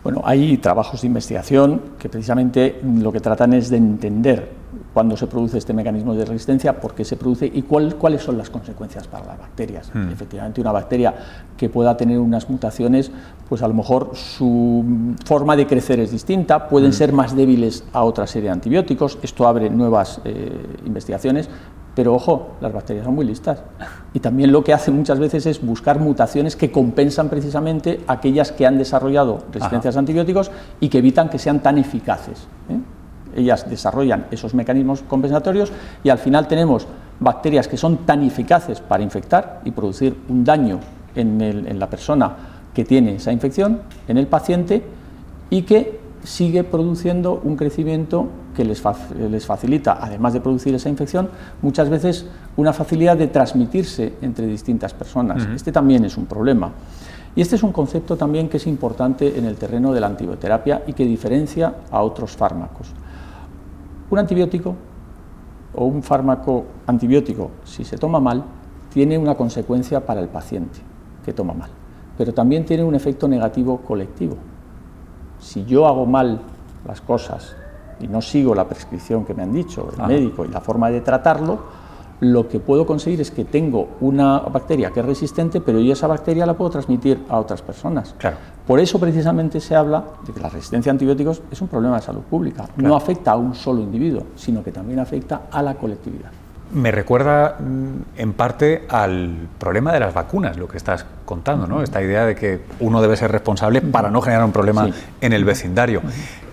Bueno, 0.03 0.23
hay 0.25 0.57
trabajos 0.57 1.01
de 1.01 1.07
investigación 1.07 1.81
que 1.99 2.09
precisamente 2.09 2.81
lo 2.83 3.11
que 3.11 3.19
tratan 3.19 3.53
es 3.53 3.69
de 3.69 3.77
entender 3.77 4.49
cuándo 4.93 5.15
se 5.15 5.27
produce 5.27 5.59
este 5.59 5.73
mecanismo 5.73 6.15
de 6.15 6.25
resistencia, 6.25 6.79
por 6.79 6.95
qué 6.95 7.05
se 7.05 7.17
produce 7.17 7.45
y 7.45 7.61
cuáles 7.61 8.23
son 8.23 8.37
las 8.37 8.49
consecuencias 8.49 9.07
para 9.07 9.25
las 9.25 9.37
bacterias. 9.37 9.91
Hmm. 9.93 10.09
Efectivamente, 10.09 10.59
una 10.59 10.71
bacteria 10.71 11.13
que 11.55 11.69
pueda 11.69 11.95
tener 11.95 12.17
unas 12.17 12.49
mutaciones, 12.49 13.11
pues 13.47 13.61
a 13.61 13.67
lo 13.67 13.75
mejor 13.75 14.11
su 14.13 15.15
forma 15.23 15.55
de 15.55 15.67
crecer 15.67 15.99
es 15.99 16.11
distinta, 16.11 16.67
pueden 16.67 16.89
hmm. 16.89 16.93
ser 16.93 17.13
más 17.13 17.35
débiles 17.35 17.83
a 17.93 18.03
otra 18.03 18.25
serie 18.25 18.49
de 18.49 18.53
antibióticos, 18.53 19.19
esto 19.21 19.47
abre 19.47 19.69
nuevas 19.69 20.19
eh, 20.25 20.51
investigaciones, 20.85 21.47
pero 21.95 22.13
ojo, 22.13 22.51
las 22.61 22.71
bacterias 22.71 23.05
son 23.05 23.15
muy 23.15 23.25
listas. 23.25 23.61
Y 24.13 24.19
también 24.19 24.51
lo 24.51 24.63
que 24.63 24.73
hacen 24.73 24.95
muchas 24.95 25.19
veces 25.19 25.45
es 25.45 25.65
buscar 25.65 25.99
mutaciones 25.99 26.55
que 26.55 26.71
compensan 26.71 27.29
precisamente 27.29 28.01
aquellas 28.07 28.51
que 28.51 28.65
han 28.65 28.77
desarrollado 28.77 29.43
resistencias 29.51 29.95
a 29.95 29.99
antibióticos 29.99 30.51
y 30.79 30.89
que 30.89 30.99
evitan 30.99 31.29
que 31.29 31.37
sean 31.37 31.59
tan 31.59 31.77
eficaces. 31.77 32.47
¿eh? 32.69 33.39
Ellas 33.41 33.69
desarrollan 33.69 34.27
esos 34.31 34.53
mecanismos 34.53 35.03
compensatorios 35.03 35.71
y 36.03 36.09
al 36.09 36.17
final 36.17 36.47
tenemos 36.47 36.87
bacterias 37.19 37.67
que 37.67 37.77
son 37.77 37.97
tan 37.97 38.23
eficaces 38.23 38.79
para 38.79 39.03
infectar 39.03 39.61
y 39.65 39.71
producir 39.71 40.17
un 40.29 40.43
daño 40.43 40.79
en, 41.15 41.41
en 41.41 41.79
la 41.79 41.89
persona 41.89 42.35
que 42.73 42.85
tiene 42.85 43.15
esa 43.15 43.33
infección, 43.33 43.81
en 44.07 44.17
el 44.17 44.27
paciente, 44.27 44.83
y 45.49 45.63
que 45.63 45.99
sigue 46.23 46.63
produciendo 46.63 47.41
un 47.43 47.57
crecimiento 47.57 48.27
que 48.55 48.65
les, 48.65 49.45
facilita, 49.45 49.97
además 50.01 50.33
de 50.33 50.41
producir 50.41 50.75
esa 50.75 50.89
infección, 50.89 51.29
muchas 51.61 51.89
veces 51.89 52.25
una 52.57 52.73
facilidad 52.73 53.17
de 53.17 53.27
transmitirse 53.27 54.13
entre 54.21 54.47
distintas 54.47 54.93
personas. 54.93 55.47
Este 55.55 55.71
también 55.71 56.05
es 56.05 56.17
un 56.17 56.25
problema. 56.25 56.71
Y 57.35 57.41
este 57.41 57.55
es 57.55 57.63
un 57.63 57.71
concepto 57.71 58.17
también 58.17 58.49
que 58.49 58.57
es 58.57 58.67
importante 58.67 59.37
en 59.37 59.45
el 59.45 59.55
terreno 59.55 59.93
de 59.93 60.01
la 60.01 60.07
antibioterapia 60.07 60.83
y 60.85 60.93
que 60.93 61.05
diferencia 61.05 61.75
a 61.89 62.01
otros 62.01 62.35
fármacos. 62.35 62.91
Un 64.09 64.19
antibiótico 64.19 64.75
o 65.73 65.85
un 65.85 66.03
fármaco 66.03 66.65
antibiótico, 66.87 67.51
si 67.63 67.85
se 67.85 67.97
toma 67.97 68.19
mal, 68.19 68.43
tiene 68.91 69.17
una 69.17 69.35
consecuencia 69.35 70.05
para 70.05 70.19
el 70.19 70.27
paciente 70.27 70.79
que 71.23 71.31
toma 71.31 71.53
mal, 71.53 71.69
pero 72.17 72.33
también 72.33 72.65
tiene 72.65 72.83
un 72.83 72.95
efecto 72.95 73.29
negativo 73.29 73.77
colectivo. 73.77 74.35
Si 75.39 75.63
yo 75.63 75.87
hago 75.87 76.05
mal 76.05 76.41
las 76.85 76.99
cosas 76.99 77.55
y 78.01 78.07
no 78.07 78.21
sigo 78.21 78.55
la 78.55 78.67
prescripción 78.67 79.25
que 79.25 79.33
me 79.33 79.43
han 79.43 79.53
dicho 79.53 79.89
el 79.97 80.07
médico 80.07 80.45
y 80.45 80.49
la 80.49 80.61
forma 80.61 80.89
de 80.89 81.01
tratarlo, 81.01 81.59
lo 82.21 82.47
que 82.47 82.59
puedo 82.59 82.85
conseguir 82.85 83.19
es 83.19 83.31
que 83.31 83.45
tengo 83.45 83.97
una 83.99 84.39
bacteria 84.39 84.91
que 84.91 84.99
es 84.99 85.05
resistente, 85.05 85.59
pero 85.59 85.79
yo 85.79 85.93
esa 85.93 86.05
bacteria 86.05 86.45
la 86.45 86.53
puedo 86.53 86.69
transmitir 86.69 87.25
a 87.27 87.39
otras 87.39 87.63
personas. 87.63 88.13
Claro. 88.17 88.37
Por 88.65 88.79
eso 88.79 88.99
precisamente 88.99 89.59
se 89.59 89.75
habla 89.75 90.03
de 90.25 90.31
que 90.31 90.39
la 90.39 90.49
resistencia 90.49 90.91
a 90.91 90.93
antibióticos 90.93 91.41
es 91.49 91.59
un 91.61 91.67
problema 91.67 91.95
de 91.95 92.03
salud 92.03 92.21
pública. 92.21 92.69
No 92.77 92.95
afecta 92.95 93.31
a 93.31 93.37
un 93.37 93.55
solo 93.55 93.81
individuo, 93.81 94.23
sino 94.35 94.63
que 94.63 94.71
también 94.71 94.99
afecta 94.99 95.43
a 95.51 95.63
la 95.63 95.73
colectividad. 95.73 96.29
Me 96.73 96.91
recuerda 96.91 97.57
mm, 97.59 98.19
en 98.19 98.33
parte 98.33 98.85
al 98.89 99.47
problema 99.59 99.91
de 99.93 99.99
las 99.99 100.13
vacunas, 100.13 100.57
lo 100.57 100.67
que 100.67 100.77
estás 100.77 101.05
contando, 101.25 101.67
¿no? 101.67 101.83
Esta 101.83 102.01
idea 102.01 102.25
de 102.25 102.35
que 102.35 102.61
uno 102.79 103.01
debe 103.01 103.17
ser 103.17 103.31
responsable 103.31 103.81
para 103.81 104.09
no 104.09 104.21
generar 104.21 104.45
un 104.45 104.51
problema 104.51 104.89
en 105.19 105.33
el 105.33 105.43
vecindario. 105.43 106.01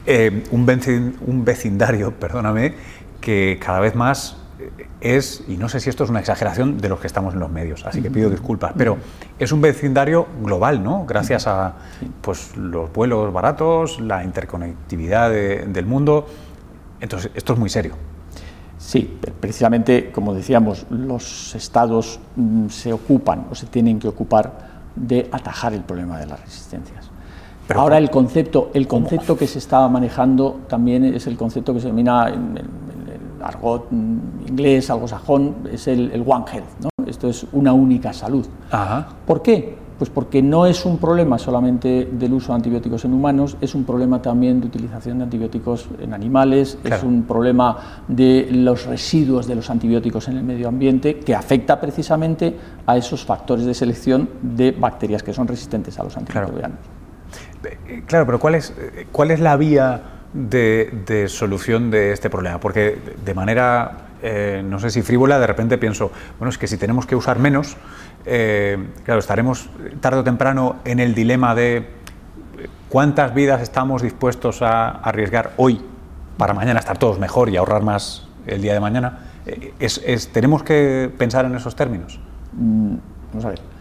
Eh, 0.07 0.45
un, 0.51 0.65
vecindario, 1.45 2.13
perdóname, 2.21 2.75
que 3.21 3.59
cada 3.65 3.81
vez 3.81 3.95
más 3.95 4.37
es, 5.01 5.45
y 5.47 5.57
no 5.57 5.69
sé 5.69 5.81
si 5.81 5.91
esto 5.91 6.05
es 6.05 6.11
una 6.11 6.21
exageración 6.21 6.79
de 6.79 6.89
los 6.89 6.99
que 6.99 7.07
estamos 7.07 7.35
en 7.35 7.41
los 7.41 7.51
medios, 7.51 7.87
así 7.87 8.03
que 8.03 8.11
pido 8.11 8.29
disculpas, 8.31 8.73
pero 8.77 8.99
es 9.39 9.53
un 9.53 9.61
vecindario 9.61 10.27
global, 10.43 10.83
¿no? 10.83 11.07
Gracias 11.07 11.47
a 11.47 11.75
pues, 12.21 12.57
los 12.57 12.93
vuelos 12.93 13.33
baratos, 13.33 14.01
la 14.01 14.25
interconectividad 14.25 15.31
del 15.31 15.87
mundo. 15.87 16.27
Entonces, 17.01 17.31
esto 17.35 17.53
es 17.53 17.59
muy 17.59 17.69
serio. 17.69 17.95
Sí, 18.89 19.19
precisamente, 19.39 20.11
como 20.11 20.33
decíamos, 20.33 20.87
los 20.89 21.55
estados 21.55 22.19
mm, 22.37 22.69
se 22.69 22.91
ocupan 22.91 23.45
o 23.51 23.55
se 23.55 23.67
tienen 23.67 23.99
que 23.99 24.09
ocupar 24.09 24.51
de 24.97 25.29
atajar 25.31 25.75
el 25.75 25.83
problema 25.83 26.19
de 26.19 26.25
las 26.25 26.41
resistencias. 26.41 27.11
Ahora 27.75 27.99
el 27.99 28.09
concepto, 28.09 28.71
el 28.73 28.89
concepto 28.89 29.37
que 29.37 29.47
se 29.47 29.59
está 29.59 29.87
manejando 29.89 30.61
también 30.69 31.05
es 31.05 31.27
el 31.27 31.37
concepto 31.37 31.75
que 31.75 31.81
se 31.81 31.89
denomina 31.89 32.31
en, 32.31 32.57
el 32.57 33.43
argot 33.43 33.89
mm, 33.91 34.49
inglés, 34.49 34.89
algo 34.89 35.07
sajón, 35.07 35.69
es 35.71 35.87
el, 35.87 36.25
One 36.27 36.47
Health. 36.51 36.81
¿no? 36.81 36.89
Esto 37.05 37.29
es 37.29 37.47
una 37.53 37.75
única 37.75 38.15
salud. 38.15 38.47
¿Por 39.27 39.43
qué? 39.43 39.77
Pues 39.99 40.11
porque 40.11 40.43
no 40.43 40.67
es 40.67 40.85
un 40.85 40.99
problema 40.99 41.39
solamente 41.39 42.09
del 42.11 42.33
uso 42.33 42.53
de 42.53 42.57
antibióticos 42.57 43.05
en 43.05 43.15
humanos, 43.15 43.57
es 43.61 43.75
un 43.75 43.85
problema 43.85 44.23
también 44.23 44.61
de 44.61 44.69
utilización 44.69 45.19
de 45.19 45.25
antibióticos 45.25 45.89
en 46.01 46.15
animales, 46.15 46.79
es 46.85 47.03
un 47.03 47.25
problema 47.25 48.05
de 48.07 48.49
los 48.51 48.87
residuos 48.87 49.47
de 49.49 49.57
los 49.57 49.69
antibióticos 49.71 50.29
en 50.29 50.37
el 50.37 50.45
medio 50.45 50.69
ambiente 50.69 51.19
que 51.19 51.35
afecta 51.35 51.81
precisamente 51.81 52.55
a 52.87 52.97
esos 52.97 53.25
factores 53.25 53.67
de 53.67 53.75
selección 53.75 54.29
de 54.41 54.71
bacterias 54.71 55.23
que 55.23 55.33
son 55.33 55.49
resistentes 55.49 55.99
a 55.99 56.05
los 56.05 56.17
antimicrobianos. 56.17 56.79
Claro, 58.07 58.27
pero 58.27 58.39
¿cuál 58.39 58.55
es, 58.55 58.73
cuál 59.13 59.31
es 59.31 59.41
la 59.41 59.57
vía 59.57 60.01
de, 60.33 61.27
solución 61.29 61.91
de 61.91 62.13
este 62.13 62.31
problema? 62.31 62.61
Porque 62.61 62.99
de 63.25 63.35
manera, 63.35 64.09
eh, 64.23 64.63
no 64.65 64.79
sé 64.79 64.91
si 64.91 65.03
frívola, 65.03 65.39
de 65.39 65.47
repente 65.47 65.79
pienso, 65.79 66.11
bueno, 66.39 66.51
es 66.51 66.59
que 66.59 66.67
si 66.67 66.77
tenemos 66.77 67.07
que 67.07 67.17
usar 67.17 67.39
menos, 67.39 67.77
eh, 68.25 68.79
claro, 69.05 69.21
estaremos 69.21 69.69
tarde 70.01 70.21
o 70.21 70.25
temprano 70.25 70.77
en 70.85 71.01
el 71.01 71.15
dilema 71.15 71.55
de 71.55 71.89
cuántas 72.89 73.35
vidas 73.35 73.63
estamos 73.63 74.03
dispuestos 74.03 74.63
a 74.63 74.89
arriesgar 74.91 75.53
hoy 75.57 75.81
para 76.37 76.55
mañana 76.55 76.81
estar 76.81 76.99
todos 76.99 77.19
mejor 77.19 77.49
y 77.49 77.57
ahorrar 77.57 77.83
más 77.83 78.27
el 78.47 78.63
día 78.63 78.75
de 78.75 78.81
mañana. 78.81 79.19
Eh, 79.47 79.73
¿Tenemos 80.33 80.63
que 80.63 81.11
pensar 81.17 81.45
en 81.45 81.55
esos 81.55 81.75
términos? 81.75 82.21
Mm, 82.53 82.95
vamos 83.33 83.45
a 83.45 83.49
ver 83.49 83.79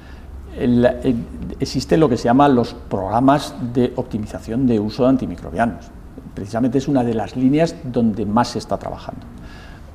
existe 1.59 1.97
lo 1.97 2.09
que 2.09 2.17
se 2.17 2.25
llama 2.25 2.47
los 2.49 2.73
programas 2.73 3.53
de 3.73 3.93
optimización 3.95 4.65
de 4.65 4.79
uso 4.79 5.03
de 5.03 5.09
antimicrobianos. 5.09 5.85
Precisamente 6.33 6.77
es 6.77 6.87
una 6.87 7.03
de 7.03 7.13
las 7.13 7.35
líneas 7.35 7.75
donde 7.83 8.25
más 8.25 8.49
se 8.49 8.59
está 8.59 8.77
trabajando. 8.77 9.21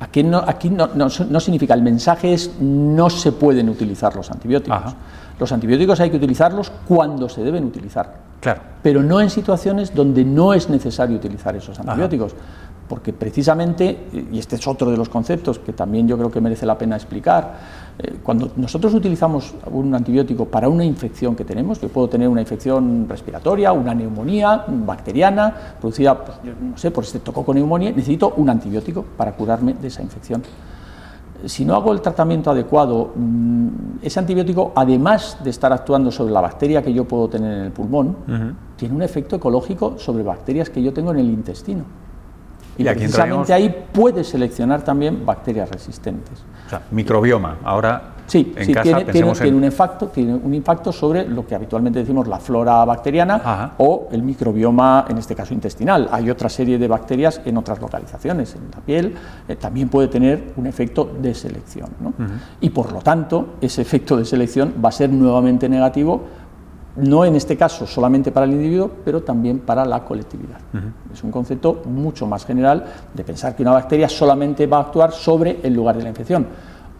Aquí 0.02 0.25
no, 0.25 0.38
aquí 0.38 0.68
no, 0.68 1.40
significa, 1.40 1.75
el 1.75 1.82
mensaje 1.82 2.35
es 2.35 2.50
no 2.61 3.09
se 3.09 3.30
pueden 3.30 3.68
utilizar 3.68 4.16
los 4.16 4.30
antibióticos. 4.30 4.97
Los 5.38 5.52
antibióticos 5.52 6.00
hay 6.00 6.11
que 6.11 6.16
utilizarlos 6.16 6.73
cuando 6.88 7.28
se 7.28 7.42
deben 7.42 7.64
utilizar. 7.64 8.32
Claro. 8.40 8.61
Pero 8.82 9.02
no 9.02 9.21
en 9.21 9.30
situaciones 9.30 9.94
donde 9.94 10.25
no 10.25 10.54
es 10.54 10.68
necesario 10.68 11.16
utilizar 11.16 11.54
esos 11.54 11.78
antibióticos 11.78 12.35
porque 12.88 13.12
precisamente, 13.14 14.09
y 14.30 14.38
este 14.38 14.56
es 14.56 14.66
otro 14.66 14.90
de 14.90 14.99
los 14.99 15.09
conceptos 15.09 15.59
que 15.59 15.73
también 15.73 16.06
yo 16.06 16.18
creo 16.18 16.30
que 16.30 16.42
merece 16.42 16.66
la 16.66 16.76
pena 16.76 16.97
explicar, 16.97 17.54
cuando 18.23 18.50
nosotros 18.56 18.94
utilizamos 18.94 19.54
un 19.71 19.94
antibiótico 19.94 20.47
para 20.47 20.68
una 20.68 20.85
infección 20.85 21.37
que 21.37 21.44
tenemos, 21.44 21.80
yo 21.80 21.88
puedo 21.88 22.09
tener 22.09 22.28
una 22.28 22.40
infección 22.40 23.06
respiratoria, 23.09 23.73
una 23.73 23.94
neumonía 23.94 24.64
bacteriana, 24.68 25.54
producida, 25.80 26.25
pues, 26.25 26.38
no 26.44 26.76
sé, 26.76 26.90
por 26.90 27.04
este 27.04 27.21
neumonía, 27.54 27.90
necesito 27.90 28.35
un 28.37 28.50
antibiótico 28.50 29.04
para 29.16 29.32
curarme 29.32 29.75
de 29.75 29.88
esa 29.88 30.02
infección. 30.02 30.42
si 31.44 31.64
no 31.64 31.75
hago 31.75 31.92
el 31.92 32.00
tratamiento 32.00 32.52
adecuado, 32.52 33.11
mm, 33.16 33.68
ese 34.00 34.21
antibiótico, 34.21 34.71
además 34.76 35.38
de 35.42 35.50
estar 35.50 35.73
actuando 35.73 36.12
sobre 36.12 36.32
la 36.32 36.40
bacteria 36.40 36.82
que 36.82 36.92
yo 36.92 37.04
puedo 37.04 37.28
tener 37.28 37.52
en 37.52 37.64
el 37.64 37.73
pulmón, 37.73 38.16
tiene 38.76 38.94
un 38.94 39.02
efecto 39.02 39.35
ecológico 39.35 39.99
sobre 39.99 40.23
bacterias 40.23 40.71
que 40.71 40.80
yo 40.80 40.92
tengo 40.92 41.11
en 41.11 41.18
el 41.18 41.26
intestino. 41.26 41.82
Y, 42.76 42.85
precisamente 42.85 43.52
ahí 43.52 43.75
puede 43.93 44.25
seleccionar 44.25 44.83
también 44.83 45.25
bacterias 45.25 45.71
resistentes. 45.71 46.43
O 46.67 46.71
sea, 46.71 46.83
microbioma. 46.91 47.59
Ahora 47.64 48.12
Sí, 48.33 48.52
en 48.57 48.73
tiene, 48.83 49.05
tiene, 49.05 49.57
un 49.57 49.64
impacto, 49.64 50.07
tiene 50.09 50.35
un 50.35 50.55
impacto 50.55 50.91
sobre 50.91 51.29
lo 51.29 51.47
que 51.47 51.55
habitualmente 51.55 51.99
decimos 51.99 52.26
la 52.26 52.38
flora 52.38 52.85
bacteriana 52.85 53.75
o 53.79 54.09
el 54.11 54.23
microbioma, 54.23 55.05
en 55.09 55.19
este 55.19 55.35
caso 55.35 55.52
intestinal. 55.52 56.09
Hay 56.11 56.31
otra 56.31 56.49
serie 56.49 56.79
de 56.79 56.88
bacterias 56.88 57.41
en 57.45 57.57
otras 57.59 57.81
localizaciones, 57.81 58.55
en 58.55 58.71
la 58.75 58.81
piel, 58.81 59.14
eh, 59.49 59.57
también 59.57 59.88
puede 59.88 60.09
tener 60.09 60.52
un 60.57 60.67
efecto 60.67 61.11
de 61.21 61.35
selección. 61.35 61.91
Y 62.61 62.71
por 62.71 62.93
lo 62.93 63.00
tanto, 63.00 63.55
ese 63.61 63.83
efecto 63.83 64.17
de 64.17 64.25
selección 64.25 64.75
va 64.83 64.88
a 64.88 64.93
ser 64.93 65.11
nuevamente 65.11 65.69
negativo 65.69 66.23
no 66.97 67.25
en 67.25 67.37
este 67.37 67.57
caso 67.57 67.87
solamente 67.87 68.33
para 68.33 68.47
el 68.47 68.53
individuo, 68.53 68.91
pero 69.05 69.23
también 69.23 69.61
para 69.61 69.85
la 69.85 70.05
colectividad. 70.05 70.59
Es 71.13 71.23
un 71.25 71.31
concepto 71.31 71.83
mucho 71.87 72.27
más 72.27 72.45
general 72.45 72.85
de 73.15 73.25
pensar 73.25 73.57
que 73.57 73.63
una 73.63 73.73
bacteria 73.73 74.09
solamente 74.09 74.67
va 74.67 74.79
a 74.79 74.81
actuar 74.83 75.13
sobre 75.13 75.59
el 75.63 75.73
lugar 75.73 75.97
de 75.97 76.03
la 76.03 76.11
infección. 76.11 76.47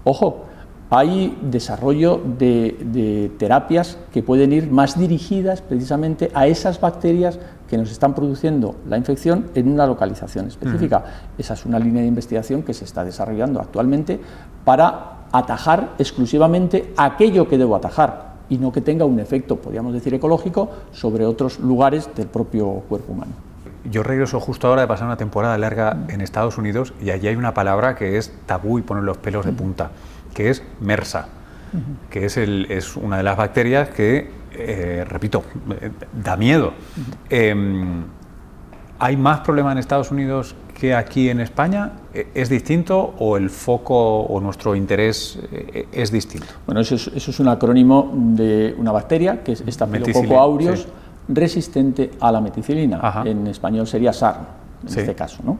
Ojo, 0.05 0.47
hay 0.91 1.39
desarrollo 1.43 2.21
de, 2.39 3.33
terapias 3.39 3.97
que 4.13 4.23
pueden 4.23 4.53
ir 4.53 4.71
más 4.71 4.99
dirigidas 4.99 5.63
precisamente 5.63 6.31
a 6.35 6.47
esas 6.47 6.81
bacterias 6.81 7.39
que 7.69 7.79
nos 7.79 7.91
están 7.91 8.15
produciendo 8.15 8.77
la 8.87 8.99
infección 8.99 9.47
en 9.55 9.73
una 9.73 9.87
localización 9.87 10.49
específica. 10.49 11.05
Esa 11.39 11.55
es 11.55 11.65
una 11.65 11.79
línea 11.79 12.03
de 12.03 12.09
investigación 12.09 12.63
que 12.63 12.75
se 12.75 12.85
está 12.85 13.05
desarrollando 13.05 13.61
actualmente 13.61 14.21
para 14.67 15.29
atajar 15.33 15.95
exclusivamente 15.99 16.93
aquello 16.99 17.49
que 17.49 17.57
debo 17.57 17.75
atajar 17.75 18.32
y 18.53 18.59
no 18.59 18.71
que 18.71 18.83
tenga 18.83 19.07
un 19.07 19.19
efecto, 19.19 19.57
podríamos 19.57 19.95
decir, 19.95 20.13
ecológico 20.13 20.71
sobre 20.93 21.25
otros 21.25 21.59
lugares 21.59 22.11
del 22.15 22.27
propio 22.27 22.67
cuerpo 22.87 23.15
humano. 23.15 23.33
Yo 23.91 24.03
regreso 24.03 24.41
justo 24.41 24.69
ahora 24.69 24.83
de 24.83 24.89
pasar 24.89 25.07
una 25.07 25.17
temporada 25.17 25.57
larga 25.57 26.05
en 26.09 26.21
Estados 26.21 26.59
Unidos 26.59 26.93
y 27.01 27.09
allí 27.09 27.29
hay 27.29 27.35
una 27.35 27.55
palabra 27.55 27.95
que 27.95 28.19
es 28.19 28.31
tabú 28.45 28.79
y 28.79 28.83
pone 28.83 29.01
los 29.01 29.17
pelos 29.17 29.47
de 29.47 29.53
punta 29.53 29.91
que 30.35 30.51
es 30.51 30.63
MERSA, 30.81 31.29
que 32.11 32.27
es, 32.27 32.37
el, 32.37 32.67
es, 32.71 32.95
una 32.95 33.17
de 33.17 33.23
las 33.23 33.39
bacterias 33.39 33.89
que, 33.89 34.31
eh, 34.53 35.07
repito, 35.09 35.45
eh, 35.81 35.91
da 36.13 36.37
miedo. 36.37 36.75
Em, 37.31 38.05
¿Hay 38.99 39.17
más 39.17 39.41
problemas 39.41 39.73
en 39.73 39.79
Estados 39.79 40.11
Unidos 40.11 40.55
que 40.83 40.97
aquí 40.97 41.29
en 41.29 41.39
España? 41.39 41.93
¿E-, 42.13 42.27
¿Es 42.35 42.49
distinto 42.49 43.15
o 43.21 43.37
el 43.37 43.51
foco 43.51 44.23
o 44.23 44.41
nuestro 44.41 44.75
interés 44.75 45.39
eh, 45.53 45.87
es 45.93 46.11
distinto? 46.11 46.49
Bueno, 46.67 46.81
eso 46.81 46.97
es, 46.97 47.07
eso 47.07 47.31
es 47.31 47.39
un 47.39 47.47
acrónimo 47.47 48.11
de 48.13 48.75
una 48.77 48.91
bacteria 48.91 49.45
que 49.45 49.53
es 49.53 49.63
Staphylococcus 49.65 50.31
aureus 50.33 50.89
resistente 51.29 52.11
a 52.19 52.33
la 52.33 52.41
meticilina. 52.41 53.23
En 53.25 53.47
español 53.47 53.87
sería 53.87 54.13
SARM, 54.13 54.45
en 54.83 54.99
este 54.99 55.15
caso. 55.15 55.41
¿no? 55.45 55.57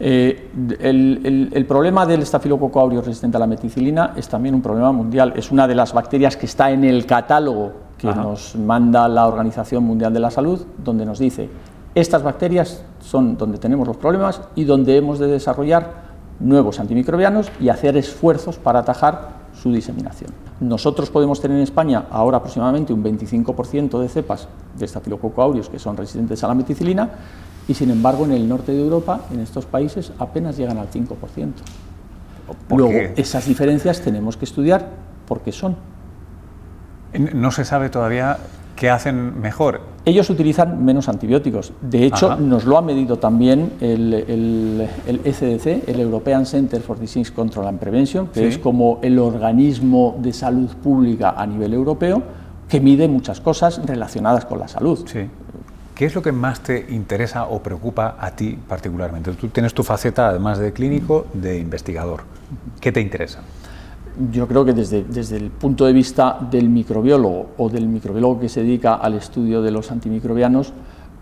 Eh, 0.00 0.50
el, 0.80 1.64
problema 1.68 2.04
del 2.04 2.22
estafilococo 2.22 2.80
aureus 2.80 3.06
resistente 3.06 3.36
a 3.36 3.40
la 3.40 3.46
meticilina 3.46 4.14
es 4.16 4.26
también 4.26 4.56
un 4.56 4.62
problema 4.62 4.90
mundial. 4.90 5.34
Es 5.36 5.52
una 5.52 5.68
de 5.68 5.76
las 5.76 5.92
bacterias 5.92 6.36
que 6.36 6.46
está 6.46 6.72
en 6.72 6.82
el 6.82 7.06
catálogo 7.06 7.74
que 7.96 8.08
nos 8.08 8.56
manda 8.56 9.06
la 9.08 9.28
Organización 9.28 9.84
Mundial 9.84 10.12
de 10.12 10.20
la 10.20 10.32
Salud, 10.32 10.66
donde 10.82 11.06
nos 11.06 11.20
dice, 11.20 11.48
estas 12.00 12.22
bacterias 12.22 12.82
son 13.00 13.36
donde 13.36 13.58
tenemos 13.58 13.86
los 13.86 13.96
problemas 13.96 14.40
y 14.54 14.64
donde 14.64 14.96
hemos 14.96 15.18
de 15.18 15.26
desarrollar 15.26 16.08
nuevos 16.40 16.78
antimicrobianos 16.80 17.50
y 17.60 17.68
hacer 17.68 17.96
esfuerzos 17.96 18.56
para 18.56 18.80
atajar 18.80 19.38
su 19.52 19.72
diseminación. 19.72 20.30
Nosotros 20.60 21.10
podemos 21.10 21.40
tener 21.40 21.56
en 21.56 21.62
España 21.62 22.06
ahora 22.10 22.38
aproximadamente 22.38 22.92
un 22.92 23.02
25% 23.02 24.00
de 24.00 24.08
cepas 24.08 24.48
de 24.76 24.84
estafilococo 24.84 25.42
aureus 25.42 25.68
que 25.68 25.78
son 25.78 25.96
resistentes 25.96 26.42
a 26.44 26.48
la 26.48 26.54
meticilina 26.54 27.10
y 27.66 27.74
sin 27.74 27.90
embargo 27.90 28.24
en 28.24 28.32
el 28.32 28.48
norte 28.48 28.72
de 28.72 28.80
Europa, 28.80 29.22
en 29.32 29.40
estos 29.40 29.66
países, 29.66 30.12
apenas 30.18 30.56
llegan 30.56 30.78
al 30.78 30.90
5%. 30.90 31.08
Luego, 32.70 33.12
esas 33.16 33.46
diferencias 33.46 34.00
tenemos 34.00 34.36
que 34.36 34.46
estudiar 34.46 34.88
por 35.26 35.40
qué 35.40 35.52
son. 35.52 35.76
No 37.34 37.50
se 37.50 37.64
sabe 37.64 37.90
todavía 37.90 38.38
qué 38.78 38.90
hacen 38.90 39.40
mejor. 39.40 39.80
Ellos 40.04 40.30
utilizan 40.30 40.84
menos 40.84 41.08
antibióticos. 41.08 41.72
De 41.82 42.04
hecho, 42.04 42.36
nos 42.36 42.64
lo 42.64 42.78
ha 42.78 42.82
medido 42.82 43.18
también 43.18 43.72
el, 43.80 44.14
el, 44.14 45.20
ECDC, 45.24 45.88
el 45.88 46.00
European 46.00 46.46
Center 46.46 46.80
for 46.80 46.98
Disease 46.98 47.32
Control 47.32 47.66
and 47.66 47.80
Prevention, 47.80 48.28
que 48.28 48.46
es 48.46 48.56
como 48.58 49.00
el 49.02 49.18
organismo 49.18 50.16
de 50.20 50.32
salud 50.32 50.70
pública 50.76 51.34
a 51.36 51.44
nivel 51.44 51.74
europeo 51.74 52.22
que 52.68 52.80
mide 52.80 53.08
muchas 53.08 53.40
cosas 53.40 53.84
relacionadas 53.84 54.44
con 54.44 54.60
la 54.60 54.68
salud. 54.68 55.04
Sí. 55.06 55.28
¿Qué 55.94 56.04
es 56.04 56.14
lo 56.14 56.22
que 56.22 56.30
más 56.30 56.60
te 56.60 56.86
interesa 56.90 57.46
o 57.46 57.60
preocupa 57.60 58.16
a 58.20 58.30
ti 58.30 58.56
particularmente? 58.68 59.32
Tú 59.32 59.48
tienes 59.48 59.74
tu 59.74 59.82
faceta, 59.82 60.28
además 60.28 60.58
de 60.58 60.72
clínico, 60.72 61.26
de 61.32 61.58
investigador. 61.58 62.22
¿Qué 62.80 62.92
te 62.92 63.00
interesa? 63.00 63.40
Yo 64.32 64.48
creo 64.48 64.64
que 64.64 64.72
desde, 64.72 65.04
desde 65.04 65.36
el 65.36 65.50
punto 65.50 65.84
de 65.84 65.92
vista 65.92 66.38
del 66.50 66.68
microbiólogo 66.68 67.50
o 67.58 67.68
del 67.68 67.88
microbiólogo 67.88 68.40
que 68.40 68.48
se 68.48 68.62
dedica 68.62 68.94
al 68.94 69.14
estudio 69.14 69.62
de 69.62 69.70
los 69.70 69.90
antimicrobianos, 69.90 70.72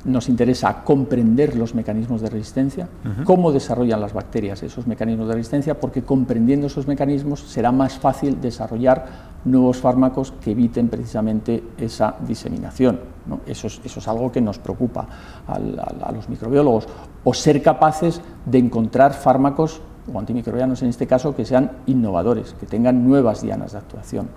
nos 0.06 0.28
interesa 0.28 0.84
comprender 0.84 1.56
los 1.56 1.74
mecanismos 1.74 2.20
de 2.20 2.30
resistencia, 2.30 2.88
cómo 3.24 3.50
desarrollan 3.50 4.00
las 4.00 4.12
bacterias 4.12 4.62
esos 4.62 4.86
mecanismos 4.86 5.28
de 5.28 5.34
resistencia, 5.34 5.78
porque 5.78 6.02
comprendiendo 6.02 6.68
esos 6.68 6.86
mecanismos 6.86 7.40
será 7.40 7.72
más 7.72 7.98
fácil 7.98 8.40
desarrollar 8.40 9.06
nuevos 9.44 9.78
fármacos 9.78 10.32
que 10.40 10.52
eviten 10.52 10.88
precisamente 10.88 11.62
esa 11.76 12.14
diseminación. 12.26 13.00
Eso, 13.46 13.66
es, 13.66 14.08
algo 14.08 14.30
que 14.30 14.40
nos 14.40 14.58
preocupa 14.58 15.06
a 15.48 16.12
los 16.12 16.28
microbiólogos, 16.28 16.86
o 17.24 17.34
ser 17.34 17.60
capaces 17.60 18.20
de 18.44 18.58
encontrar 18.58 19.12
fármacos 19.12 19.80
o 20.12 20.18
antimicrobianos 20.18 20.82
en 20.82 20.88
este 20.88 21.06
caso 21.06 21.34
que 21.34 21.44
sean 21.44 21.70
innovadores, 21.86 22.54
que 22.54 22.66
tengan 22.66 23.06
nuevas 23.06 23.42
dianas 23.42 23.72
de 23.72 23.78
actuación 23.78 24.28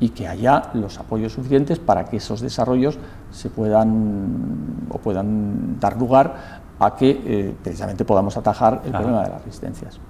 y 0.00 0.10
que 0.10 0.26
haya 0.26 0.70
los 0.74 0.98
apoyos 0.98 1.32
suficientes 1.32 1.78
para 1.78 2.06
que 2.06 2.16
esos 2.16 2.40
desarrollos 2.40 2.98
se 3.30 3.50
puedan 3.50 4.86
o 4.90 4.98
puedan 4.98 5.78
dar 5.78 5.96
lugar 5.96 6.62
a 6.80 6.96
que 6.96 7.10
eh, 7.24 7.54
precisamente 7.62 8.04
podamos 8.04 8.36
atajar 8.36 8.82
el 8.84 8.90
problema 8.90 9.22
de 9.22 9.30
las 9.30 9.44
resistencias. 9.44 10.00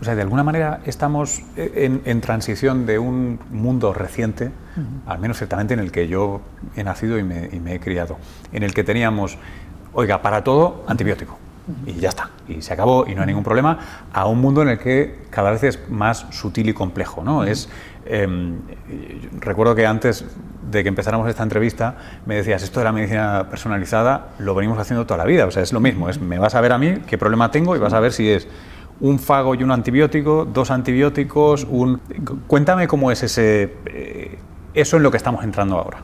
O 0.00 0.04
sea, 0.04 0.14
de 0.14 0.22
alguna 0.22 0.42
manera 0.42 0.80
estamos 0.84 1.42
eh, 1.56 2.00
en, 2.04 2.20
transición 2.20 2.84
de 2.84 2.98
un 2.98 3.38
mundo 3.50 3.94
reciente, 3.94 4.50
al 5.06 5.18
menos 5.18 5.38
ciertamente 5.38 5.74
en 5.74 5.80
el 5.80 5.90
que 5.90 6.08
yo 6.08 6.40
he 6.76 6.84
nacido 6.84 7.18
y 7.18 7.22
me, 7.22 7.48
y 7.52 7.60
me, 7.60 7.74
he 7.74 7.80
criado, 7.80 8.18
en 8.52 8.62
el 8.62 8.74
que 8.74 8.84
teníamos, 8.84 9.38
oiga, 9.94 10.20
para 10.20 10.44
todo, 10.44 10.84
antibiótico. 10.86 11.38
Y 11.86 11.94
ya 11.94 12.10
está, 12.10 12.30
y 12.48 12.62
se 12.62 12.72
acabó 12.72 13.06
y 13.06 13.14
no 13.14 13.22
hay 13.22 13.28
ningún 13.28 13.44
problema, 13.44 13.78
a 14.12 14.26
un 14.26 14.40
mundo 14.40 14.62
en 14.62 14.68
el 14.68 14.78
que 14.78 15.18
cada 15.30 15.50
vez 15.50 15.62
es 15.64 15.90
más 15.90 16.26
sutil 16.30 16.68
y 16.68 16.74
complejo. 16.74 17.22
¿no? 17.22 17.44
es, 17.44 17.68
em, 18.06 18.58
recuerdo 19.40 19.74
que 19.74 19.86
antes 19.86 20.24
de 20.70 20.82
que 20.82 20.88
empezáramos 20.88 21.28
esta 21.28 21.42
entrevista 21.42 21.96
me 22.26 22.36
decías, 22.36 22.62
esto 22.62 22.80
de 22.80 22.84
la 22.84 22.92
medicina 22.92 23.48
personalizada 23.50 24.28
lo 24.38 24.54
venimos 24.54 24.78
haciendo 24.78 25.06
toda 25.06 25.18
la 25.18 25.24
vida, 25.24 25.46
o 25.46 25.50
sea, 25.50 25.62
es 25.62 25.72
lo 25.72 25.80
mismo, 25.80 26.08
es 26.08 26.20
me 26.20 26.38
vas 26.38 26.54
a 26.54 26.60
ver 26.60 26.72
a 26.72 26.78
mí 26.78 26.98
qué 27.06 27.18
problema 27.18 27.50
tengo 27.50 27.74
y 27.76 27.78
vas 27.78 27.92
a 27.92 28.00
ver 28.00 28.12
si 28.12 28.28
es 28.30 28.46
un 29.00 29.18
fago 29.18 29.54
y 29.54 29.62
un 29.62 29.70
antibiótico, 29.70 30.44
dos 30.44 30.70
antibióticos, 30.70 31.66
un... 31.68 32.00
Cuéntame 32.46 32.86
cómo 32.86 33.10
es 33.10 33.22
ese, 33.22 33.74
eh, 33.86 34.38
eso 34.74 34.98
en 34.98 35.02
lo 35.02 35.10
que 35.10 35.16
estamos 35.16 35.42
entrando 35.42 35.78
ahora. 35.78 35.98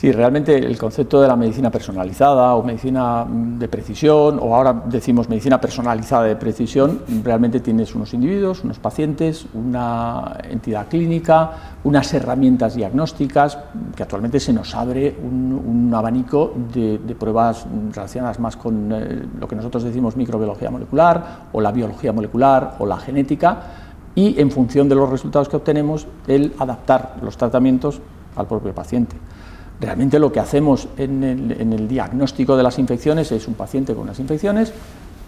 Sí, 0.00 0.10
realmente 0.12 0.56
el 0.56 0.78
concepto 0.78 1.20
de 1.20 1.28
la 1.28 1.36
medicina 1.36 1.70
personalizada 1.70 2.54
o 2.54 2.62
medicina 2.62 3.22
mm, 3.22 3.58
de 3.58 3.68
precisión, 3.68 4.38
o 4.40 4.54
ahora 4.54 4.84
decimos 4.86 5.28
medicina 5.28 5.60
personalizada 5.60 6.24
de 6.24 6.36
precisión, 6.36 7.02
realmente 7.22 7.60
tienes 7.60 7.94
unos 7.94 8.14
individuos, 8.14 8.64
unos 8.64 8.78
pacientes, 8.78 9.44
una 9.52 10.38
entidad 10.44 10.86
clínica, 10.88 11.50
unas 11.84 12.14
herramientas 12.14 12.76
diagnósticas, 12.76 13.58
que 13.94 14.02
actualmente 14.02 14.40
se 14.40 14.54
nos 14.54 14.74
abre 14.74 15.14
un, 15.22 15.92
abanico 15.94 16.54
de, 16.72 16.98
pruebas 17.14 17.66
relacionadas 17.92 18.40
más 18.40 18.56
con 18.56 18.90
eh, 18.90 19.22
lo 19.38 19.46
que 19.46 19.54
nosotros 19.54 19.82
decimos 19.82 20.16
microbiología 20.16 20.70
molecular, 20.70 21.48
o 21.52 21.60
la 21.60 21.72
biología 21.72 22.10
molecular, 22.14 22.76
o 22.78 22.86
la 22.86 22.96
genética, 22.96 23.58
y 24.14 24.40
en 24.40 24.50
función 24.50 24.88
de 24.88 24.94
los 24.94 25.10
resultados 25.10 25.50
que 25.50 25.56
obtenemos, 25.56 26.06
el 26.26 26.54
adaptar 26.58 27.16
los 27.20 27.36
tratamientos 27.36 28.00
al 28.34 28.46
propio 28.46 28.74
paciente. 28.74 29.16
Realmente 29.80 30.18
lo 30.18 30.30
que 30.30 30.40
hacemos 30.40 30.88
en 30.98 31.24
el, 31.24 31.88
diagnóstico 31.88 32.56
de 32.56 32.62
las 32.62 32.78
infecciones 32.78 33.32
es 33.32 33.48
un 33.48 33.54
paciente 33.54 33.94
con 33.94 34.02
unas 34.02 34.18
infecciones, 34.18 34.74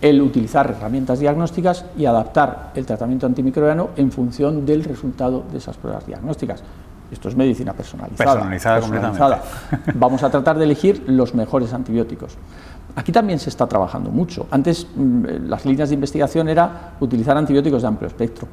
el 0.02 0.20
utilizar 0.20 0.70
herramientas 0.70 1.20
diagnósticas 1.20 1.86
y 1.96 2.04
adaptar 2.04 2.72
el 2.74 2.84
tratamiento 2.84 3.24
antimicrobiano 3.24 3.90
en 3.96 4.12
función 4.12 4.66
del 4.66 4.84
resultado 4.84 5.44
de 5.50 5.58
esas 5.58 5.76
pruebas 5.78 6.06
diagnósticas. 6.06 6.62
Esto 7.10 7.28
es 7.28 7.36
medicina 7.36 7.72
personalizada. 7.72 8.32
Personalizada, 8.32 8.80
personalizada. 8.80 9.42
Vamos 9.94 10.22
a 10.22 10.30
tratar 10.30 10.58
de 10.58 10.64
elegir 10.64 11.04
los 11.06 11.34
mejores 11.34 11.72
antibióticos. 11.72 12.36
Aquí 12.94 13.12
también 13.12 13.38
se 13.38 13.48
está 13.48 13.66
trabajando 13.66 14.10
mucho. 14.10 14.46
Antes 14.50 14.86
mm, 14.94 15.46
las 15.46 15.64
líneas 15.64 15.88
de 15.88 15.94
investigación 15.94 16.48
era 16.48 16.92
utilizar 17.00 17.36
antibióticos 17.36 17.82
de 17.82 17.88
amplio 17.88 18.08
espectro. 18.08 18.48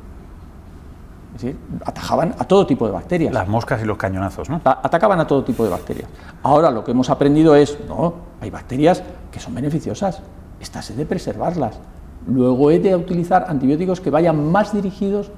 Decir, 1.40 1.58
atajaban 1.86 2.36
a 2.38 2.44
todo 2.44 2.68
tipo 2.68 2.86
de 2.86 2.92
bacterias. 2.92 3.34
Las 3.34 3.48
moscas 3.48 3.82
y 3.82 3.86
los 3.86 3.98
cañonazos, 3.98 4.50
¿no? 4.50 4.60
atacaban 4.66 5.22
a 5.22 5.26
todo 5.26 5.42
tipo 5.42 5.64
de 5.64 5.70
bacterias. 5.70 6.10
Ahora 6.44 6.70
lo 6.70 6.84
que 6.84 6.92
hemos 6.92 7.10
aprendido 7.10 7.56
es, 7.56 7.78
no, 7.88 8.14
hay 8.42 8.50
bacterias 8.50 9.02
que 9.32 9.40
son 9.40 9.56
beneficiosas, 9.56 10.22
estas 10.60 10.90
he 10.90 10.96
de 10.96 11.06
preservarlas. 11.06 11.80
Luego 12.28 12.72
he 12.72 12.80
de 12.80 12.94
utilizar 12.94 13.46
antibióticos 13.48 14.02
que 14.02 14.10
vayan 14.10 14.52
más 14.52 14.74
dirigidos 14.74 15.32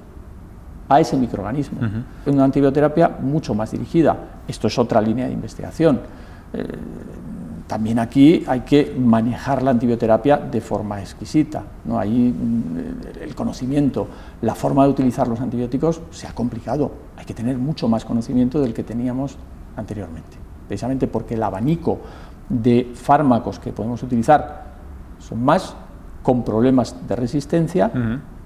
a 0.88 0.98
ese 0.98 1.16
microorganismo. 1.16 1.78
Una 2.26 2.44
antibioterapia 2.44 3.08
mucho 3.20 3.54
más 3.54 3.70
dirigida. 3.70 4.16
Esto 4.48 4.66
es 4.66 4.78
otra 4.80 5.00
línea 5.00 5.26
de 5.26 5.32
investigación. 5.32 6.00
Eh, 6.52 6.66
también 7.72 7.98
aquí 7.98 8.44
hay 8.46 8.60
que 8.60 8.94
manejar 8.98 9.62
la 9.62 9.70
antibioterapia 9.70 10.36
de 10.36 10.60
forma 10.60 11.00
exquisita. 11.00 11.64
¿no? 11.86 11.98
Ahí 11.98 12.30
mm, 12.30 13.22
el 13.22 13.34
conocimiento, 13.34 14.08
la 14.42 14.54
forma 14.54 14.84
de 14.84 14.90
utilizar 14.90 15.26
los 15.26 15.40
antibióticos 15.40 16.02
se 16.10 16.26
ha 16.26 16.34
complicado. 16.34 16.92
Hay 17.16 17.24
que 17.24 17.32
tener 17.32 17.56
mucho 17.56 17.88
más 17.88 18.04
conocimiento 18.04 18.60
del 18.60 18.74
que 18.74 18.82
teníamos 18.82 19.38
anteriormente. 19.74 20.36
Precisamente 20.68 21.06
porque 21.06 21.32
el 21.32 21.42
abanico 21.42 21.96
de 22.46 22.92
fármacos 22.94 23.58
que 23.58 23.72
podemos 23.72 24.02
utilizar 24.02 24.64
son 25.18 25.42
más 25.42 25.74
con 26.22 26.44
problemas 26.44 26.94
de 27.08 27.16
resistencia 27.16 27.90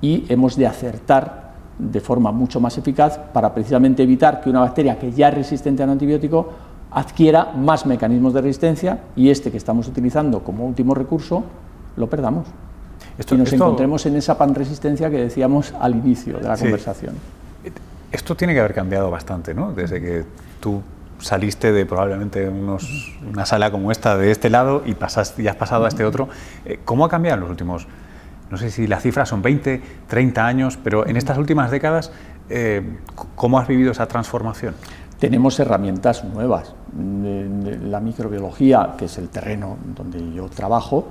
y 0.00 0.24
hemos 0.28 0.54
de 0.54 0.68
acertar 0.68 1.50
de 1.80 1.98
forma 1.98 2.30
mucho 2.30 2.60
más 2.60 2.78
eficaz 2.78 3.18
para 3.18 3.52
precisamente 3.52 4.04
evitar 4.04 4.40
que 4.40 4.50
una 4.50 4.60
bacteria 4.60 4.96
que 5.00 5.10
ya 5.10 5.30
es 5.30 5.34
resistente 5.34 5.82
al 5.82 5.90
antibiótico 5.90 6.48
adquiera 6.96 7.52
más 7.54 7.84
mecanismos 7.84 8.32
de 8.32 8.40
resistencia 8.40 9.00
y 9.16 9.28
este 9.28 9.50
que 9.50 9.58
estamos 9.58 9.86
utilizando 9.86 10.40
como 10.40 10.64
último 10.64 10.94
recurso 10.94 11.44
lo 11.94 12.08
perdamos. 12.08 12.46
Esto, 13.18 13.34
y 13.34 13.38
nos 13.38 13.52
encontremos 13.52 14.06
en 14.06 14.16
esa 14.16 14.38
panresistencia 14.38 15.10
que 15.10 15.18
decíamos 15.18 15.74
al 15.78 15.94
inicio 15.94 16.38
de 16.38 16.48
la 16.48 16.56
conversación. 16.56 17.14
Esto 18.10 18.34
tiene 18.34 18.54
que 18.54 18.60
haber 18.60 18.72
cambiado 18.72 19.10
bastante, 19.10 19.52
¿no? 19.52 19.72
Desde 19.72 20.00
que 20.00 20.24
tú 20.58 20.80
saliste 21.18 21.70
de 21.70 21.84
probablemente 21.84 22.48
una 22.48 23.44
sala 23.44 23.70
como 23.70 23.92
esta 23.92 24.16
de 24.16 24.30
este 24.30 24.48
lado 24.48 24.82
y, 24.86 24.94
pasaste, 24.94 25.42
y 25.42 25.48
has 25.48 25.56
pasado 25.56 25.84
a 25.84 25.88
este 25.88 26.02
otro. 26.02 26.30
Eh, 26.64 26.80
¿Cómo 26.86 27.04
ha 27.04 27.10
cambiado 27.10 27.34
en 27.34 27.40
los 27.42 27.50
últimos, 27.50 27.86
no 28.50 28.56
sé 28.56 28.70
si 28.70 28.86
las 28.86 29.02
cifras 29.02 29.28
son 29.28 29.42
20, 29.42 29.82
30 30.08 30.46
años, 30.46 30.78
pero 30.82 31.06
en 31.06 31.18
estas 31.18 31.36
últimas 31.36 31.70
décadas, 31.70 32.10
eh, 32.48 32.82
¿cómo 33.34 33.58
has 33.58 33.68
vivido 33.68 33.92
esa 33.92 34.08
transformación? 34.08 34.74
Tenemos 35.18 35.58
herramientas 35.60 36.24
nuevas. 36.24 36.74
La 37.84 38.00
microbiología, 38.00 38.94
que 38.96 39.06
es 39.06 39.18
el 39.18 39.28
terreno 39.28 39.76
donde 39.94 40.32
yo 40.32 40.48
trabajo, 40.48 41.08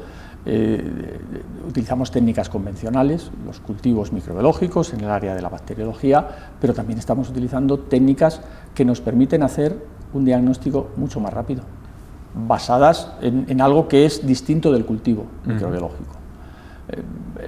eh, 0.48 1.20
utilizamos 1.68 2.12
técnicas 2.12 2.50
convencionales, 2.50 3.32
los 3.46 3.60
cultivos 3.60 4.14
microbiológicos 4.14 4.94
en 4.94 5.02
el 5.02 5.10
área 5.10 5.34
de 5.34 5.42
la 5.42 5.50
bacteriología, 5.50 6.28
pero 6.62 6.74
también 6.74 7.00
estamos 7.00 7.30
utilizando 7.30 7.80
técnicas 7.80 8.42
que 8.76 8.86
nos 8.86 9.02
permiten 9.02 9.42
hacer 9.42 9.76
un 10.14 10.24
diagnóstico 10.24 10.92
mucho 10.98 11.20
más 11.20 11.34
rápido, 11.34 11.64
basadas 12.36 13.12
en, 13.22 13.60
algo 13.60 13.88
que 13.88 14.06
es 14.06 14.26
distinto 14.26 14.72
del 14.72 14.86
cultivo 14.86 15.26
microbiológico. 15.46 16.14
Eh, 16.90 17.02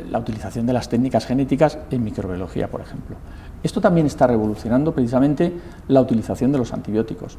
la 0.10 0.18
utilización 0.18 0.66
de 0.66 0.74
las 0.74 0.90
técnicas 0.90 1.28
genéticas 1.28 1.78
en 1.92 2.04
microbiología, 2.04 2.68
por 2.68 2.82
ejemplo. 2.82 3.16
Esto 3.64 3.82
también 3.82 4.08
está 4.08 4.28
revolucionando 4.28 4.94
precisamente 4.94 5.54
la 5.88 6.02
utilización 6.02 6.52
de 6.52 6.58
los 6.58 6.74
antibióticos. 6.74 7.38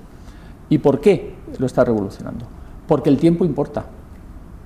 ¿Y 0.69 0.79
por 0.79 1.01
qué 1.01 1.35
lo 1.59 1.67
está 1.67 1.85
revolucionando? 1.85 2.45
Porque 2.87 3.11
el 3.11 3.19
tiempo 3.19 3.45
importa. 3.45 3.85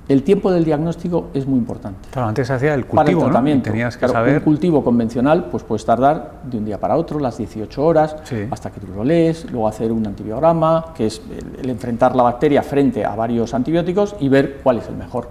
El 0.09 0.25
tiempo 0.25 0.51
del 0.51 0.65
diagnóstico 0.65 1.27
es 1.33 1.47
muy 1.47 1.59
importante. 1.59 2.09
Claro, 2.11 2.29
antes 2.29 2.49
se 2.49 2.53
hacía 2.53 2.75
el 2.75 2.87
cultivo, 2.87 2.97
para 2.97 3.11
el 3.13 3.19
tratamiento. 3.19 3.71
Tenías 3.71 3.97
que 3.97 4.09
saber... 4.09 4.39
Un 4.39 4.41
cultivo 4.41 4.83
convencional 4.83 5.45
pues 5.45 5.63
puedes 5.63 5.85
tardar 5.85 6.41
de 6.43 6.59
un 6.59 6.65
día 6.65 6.79
para 6.81 6.97
otro, 6.97 7.21
las 7.21 7.39
18 7.39 7.85
horas, 7.85 8.17
hasta 8.51 8.71
que 8.71 8.81
tú 8.81 8.89
lo 8.95 9.05
lees, 9.05 9.51
luego 9.51 9.69
hacer 9.69 9.93
un 9.93 10.05
antibiograma, 10.05 10.87
que 10.95 11.07
es 11.07 11.23
el 11.57 11.71
enfrentar 11.71 12.17
la 12.17 12.25
bacteria 12.25 12.63
frente 12.65 13.05
a 13.05 13.15
varios 13.15 13.55
antibióticos 13.55 14.17
y 14.19 14.29
ver 14.29 14.59
cuál 14.63 14.79
es 14.79 14.89
el 14.89 14.97
mejor. 14.97 15.29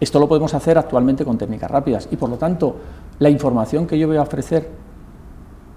Esto 0.00 0.18
lo 0.18 0.28
podemos 0.28 0.52
hacer 0.52 0.78
actualmente 0.78 1.24
con 1.24 1.38
técnicas 1.38 1.70
rápidas 1.70 2.08
y 2.10 2.16
por 2.16 2.28
lo 2.28 2.36
tanto 2.36 2.74
la 3.20 3.30
información 3.30 3.86
que 3.86 3.96
yo 3.96 4.08
voy 4.08 4.16
a 4.16 4.22
ofrecer 4.22 4.68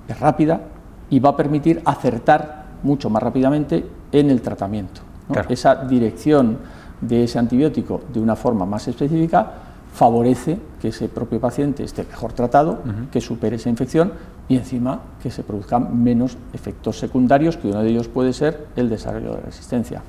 es 0.08 0.20
rápida 0.20 0.62
y 1.10 1.20
va 1.20 1.32
a 1.32 1.38
permitir 1.38 1.82
acertar 1.86 2.66
mucho 2.84 3.10
más 3.10 3.22
rápidamente 3.22 3.86
en 4.12 4.30
el 4.30 4.42
tratamiento. 4.42 5.02
Esa 5.50 5.76
dirección 5.76 6.58
de 7.02 7.24
ese 7.24 7.40
antibiótico 7.40 8.02
de 8.14 8.20
una 8.20 8.36
forma 8.36 8.66
más 8.66 8.88
específica 8.88 9.52
favorece 9.92 10.60
que 10.82 10.90
ese 10.90 11.08
propio 11.08 11.40
paciente 11.40 11.84
esté 11.84 12.04
mejor 12.04 12.34
tratado, 12.34 12.80
que 13.12 13.22
supere 13.22 13.56
esa 13.56 13.70
infección 13.70 14.12
y 14.48 14.58
encima 14.58 15.00
que 15.22 15.32
se 15.32 15.44
produzcan 15.44 16.04
menos 16.04 16.38
efectos 16.54 17.00
secundarios, 17.00 17.58
que 17.58 17.70
uno 17.70 17.82
de 17.82 17.90
ellos 17.90 18.08
puede 18.08 18.34
ser 18.34 18.68
el 18.76 18.90
desarrollo 18.90 19.32
de 19.32 19.42
resistencia. 19.42 20.02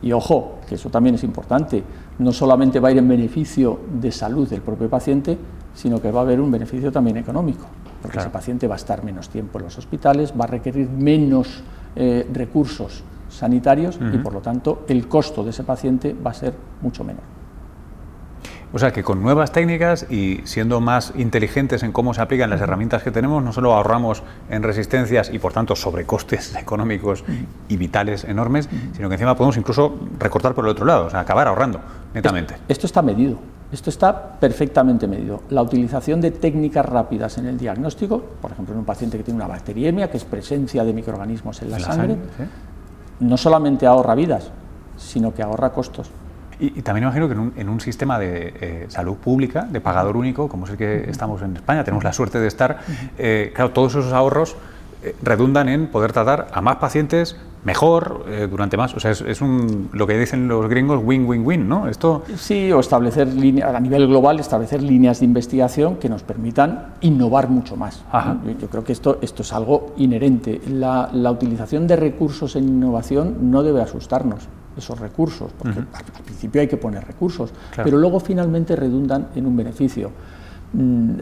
Y 0.00 0.12
ojo, 0.12 0.58
que 0.68 0.76
eso 0.76 0.90
también 0.90 1.16
es 1.16 1.24
importante, 1.24 1.82
no 2.20 2.32
solamente 2.32 2.78
va 2.78 2.88
a 2.88 2.92
ir 2.92 2.98
en 2.98 3.08
beneficio 3.08 3.80
de 4.00 4.12
salud 4.12 4.48
del 4.48 4.60
propio 4.60 4.88
paciente, 4.88 5.36
sino 5.74 6.00
que 6.00 6.12
va 6.12 6.20
a 6.20 6.22
haber 6.22 6.40
un 6.40 6.50
beneficio 6.50 6.92
también 6.92 7.16
económico 7.16 7.64
porque 8.02 8.18
ese 8.18 8.30
paciente 8.30 8.66
va 8.66 8.74
a 8.74 8.78
estar 8.78 9.04
menos 9.04 9.28
tiempo 9.28 9.58
en 9.58 9.64
los 9.64 9.78
hospitales, 9.78 10.32
va 10.38 10.44
a 10.44 10.48
requerir 10.48 10.88
menos 10.88 11.62
eh, 11.96 12.28
recursos 12.32 13.02
sanitarios 13.28 13.98
y 14.12 14.18
por 14.18 14.32
lo 14.32 14.40
tanto 14.40 14.84
el 14.88 15.08
costo 15.08 15.44
de 15.44 15.50
ese 15.50 15.64
paciente 15.64 16.14
va 16.14 16.30
a 16.30 16.34
ser 16.34 16.54
mucho 16.80 17.04
menor. 17.04 17.38
O 18.72 18.78
sea 18.78 18.92
que 18.92 19.02
con 19.02 19.22
nuevas 19.22 19.50
técnicas 19.52 20.06
y 20.10 20.42
siendo 20.44 20.80
más 20.80 21.14
inteligentes 21.16 21.82
en 21.82 21.92
cómo 21.92 22.12
se 22.12 22.20
aplican 22.20 22.50
las 22.50 22.60
herramientas 22.60 23.02
que 23.02 23.10
tenemos, 23.10 23.42
no 23.42 23.52
solo 23.52 23.72
ahorramos 23.72 24.22
en 24.50 24.62
resistencias 24.62 25.30
y 25.32 25.38
por 25.38 25.54
tanto 25.54 25.74
sobrecostes 25.74 26.54
económicos 26.60 27.24
y 27.68 27.76
vitales 27.78 28.24
enormes, 28.24 28.68
sino 28.92 29.08
que 29.08 29.14
encima 29.14 29.34
podemos 29.36 29.56
incluso 29.56 29.98
recortar 30.18 30.54
por 30.54 30.64
el 30.66 30.70
otro 30.70 30.84
lado, 30.84 31.06
o 31.06 31.10
sea, 31.10 31.20
acabar 31.20 31.48
ahorrando 31.48 31.80
netamente. 32.12 32.56
Esto 32.68 32.86
está 32.86 33.00
medido. 33.00 33.38
Esto 33.70 33.90
está 33.90 34.38
perfectamente 34.38 35.06
medido. 35.06 35.42
La 35.50 35.62
utilización 35.62 36.20
de 36.20 36.30
técnicas 36.30 36.86
rápidas 36.86 37.36
en 37.36 37.46
el 37.46 37.58
diagnóstico, 37.58 38.22
por 38.40 38.52
ejemplo, 38.52 38.72
en 38.74 38.80
un 38.80 38.86
paciente 38.86 39.18
que 39.18 39.24
tiene 39.24 39.36
una 39.36 39.46
bacteriemia, 39.46 40.10
que 40.10 40.16
es 40.16 40.24
presencia 40.24 40.84
de 40.84 40.92
microorganismos 40.94 41.60
en 41.60 41.70
la, 41.70 41.78
sangre, 41.78 42.16
no 43.20 43.36
solamente 43.36 43.86
ahorra 43.86 44.14
vidas, 44.14 44.50
sino 44.96 45.34
que 45.34 45.42
ahorra 45.42 45.70
costos. 45.70 46.10
Y, 46.60 46.82
también 46.82 47.04
imagino 47.04 47.28
que 47.28 47.60
en 47.60 47.68
un, 47.68 47.80
sistema 47.80 48.18
de 48.18 48.54
eh, 48.60 48.86
salud 48.88 49.16
pública, 49.16 49.68
de 49.70 49.80
pagador 49.80 50.16
único, 50.16 50.48
como 50.48 50.64
es 50.64 50.72
el 50.72 50.76
que 50.76 51.08
estamos 51.08 51.40
en 51.42 51.54
España, 51.54 51.84
tenemos 51.84 52.02
la 52.02 52.12
suerte 52.12 52.40
de 52.40 52.48
estar, 52.48 52.78
eh, 53.16 53.52
claro, 53.54 53.70
todos 53.70 53.94
esos 53.94 54.12
ahorros 54.12 54.56
eh, 55.04 55.14
redundan 55.22 55.68
en 55.68 55.86
poder 55.86 56.12
tratar 56.12 56.48
a 56.52 56.60
más 56.60 56.76
pacientes 56.76 57.36
mejor 57.68 58.24
eh, 58.28 58.48
durante 58.50 58.78
más. 58.78 58.94
O 58.94 59.00
sea, 59.00 59.10
es, 59.10 59.40
un, 59.42 59.90
lo 59.92 60.06
que 60.06 60.18
dicen 60.18 60.48
los 60.48 60.66
gringos 60.70 61.02
win-win-win, 61.04 61.68
¿no? 61.68 61.86
Esto... 61.86 62.22
Sí, 62.34 62.72
o 62.72 62.80
establecer 62.80 63.28
líneas, 63.28 63.74
a 63.74 63.78
nivel 63.78 64.06
global, 64.06 64.40
establecer 64.40 64.82
líneas 64.82 65.20
de 65.20 65.26
investigación 65.26 65.96
que 65.96 66.08
nos 66.08 66.22
permitan 66.22 66.94
innovar 67.02 67.50
mucho 67.50 67.76
más. 67.76 68.02
Yo, 68.58 68.68
creo 68.70 68.84
que 68.84 68.92
esto, 68.92 69.18
esto 69.20 69.42
es 69.42 69.52
algo 69.52 69.92
inherente. 69.98 70.62
La, 70.70 71.10
la, 71.12 71.30
utilización 71.30 71.86
de 71.86 71.96
recursos 71.96 72.56
en 72.56 72.64
innovación 72.64 73.50
no 73.50 73.62
debe 73.62 73.82
asustarnos 73.82 74.48
esos 74.74 74.98
recursos, 74.98 75.50
porque 75.58 75.80
al, 75.80 76.24
principio 76.24 76.62
hay 76.62 76.68
que 76.68 76.78
poner 76.78 77.04
recursos, 77.04 77.52
pero 77.76 77.98
luego 77.98 78.18
finalmente 78.18 78.76
redundan 78.76 79.28
en 79.34 79.44
un 79.44 79.56
beneficio. 79.56 80.10
Mm, 80.72 81.12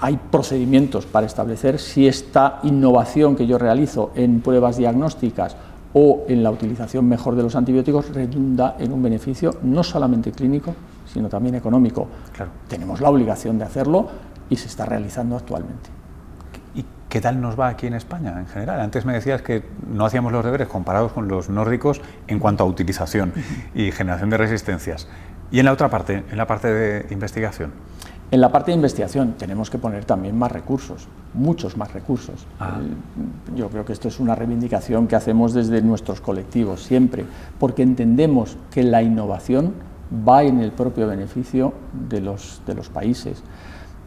hay 0.00 0.18
procedimientos 0.30 1.06
para 1.06 1.26
establecer 1.26 1.78
si 1.78 2.06
esta 2.06 2.60
innovación 2.62 3.36
que 3.36 3.46
yo 3.46 3.56
realizo 3.58 4.12
en 4.14 4.40
pruebas 4.40 4.76
diagnósticas 4.76 5.56
o 5.94 6.24
en 6.28 6.42
la 6.42 6.50
utilización 6.50 7.08
mejor 7.08 7.36
de 7.36 7.42
los 7.42 7.56
antibióticos 7.56 8.12
redunda 8.12 8.76
en 8.78 8.92
un 8.92 9.02
beneficio 9.02 9.54
no 9.62 9.82
solamente 9.82 10.32
clínico, 10.32 10.74
sino 11.06 11.28
también 11.28 11.54
económico. 11.54 12.08
Claro. 12.32 12.50
Tenemos 12.68 13.00
la 13.00 13.08
obligación 13.08 13.58
de 13.58 13.64
hacerlo 13.64 14.08
y 14.50 14.56
se 14.56 14.66
está 14.66 14.84
realizando 14.84 15.36
actualmente. 15.36 15.90
¿Y 16.74 16.84
qué 17.08 17.20
tal 17.20 17.40
nos 17.40 17.58
va 17.58 17.68
aquí 17.68 17.86
en 17.86 17.94
España 17.94 18.34
en 18.38 18.46
general? 18.46 18.80
Antes 18.80 19.04
me 19.04 19.12
decías 19.12 19.40
que 19.40 19.62
no 19.88 20.04
hacíamos 20.04 20.32
los 20.32 20.44
deberes 20.44 20.66
comparados 20.66 21.12
con 21.12 21.28
los 21.28 21.48
nórdicos 21.48 22.02
en 22.26 22.40
cuanto 22.40 22.64
a 22.64 22.66
utilización 22.66 23.32
y 23.74 23.92
generación 23.92 24.30
de 24.30 24.36
resistencias. 24.36 25.08
¿Y 25.52 25.60
en 25.60 25.66
la 25.66 25.72
otra 25.72 25.88
parte, 25.88 26.24
en 26.28 26.36
la 26.36 26.48
parte 26.48 26.72
de 26.72 27.12
investigación? 27.12 27.72
En 28.30 28.40
la 28.40 28.50
parte 28.50 28.70
de 28.70 28.76
investigación 28.76 29.34
tenemos 29.38 29.70
que 29.70 29.78
poner 29.78 30.04
también 30.04 30.36
más 30.36 30.50
recursos, 30.50 31.06
muchos 31.34 31.76
más 31.76 31.92
recursos. 31.92 32.46
Ah. 32.58 32.80
Eh, 32.82 33.56
yo 33.56 33.68
creo 33.68 33.84
que 33.84 33.92
esto 33.92 34.08
es 34.08 34.18
una 34.18 34.34
reivindicación 34.34 35.06
que 35.06 35.16
hacemos 35.16 35.52
desde 35.52 35.82
nuestros 35.82 36.20
colectivos 36.20 36.82
siempre, 36.82 37.24
porque 37.58 37.82
entendemos 37.82 38.56
que 38.70 38.82
la 38.82 39.02
innovación 39.02 39.74
va 40.26 40.42
en 40.42 40.60
el 40.60 40.72
propio 40.72 41.06
beneficio 41.06 41.72
de 42.08 42.20
los, 42.20 42.62
de 42.66 42.74
los 42.74 42.88
países. 42.88 43.42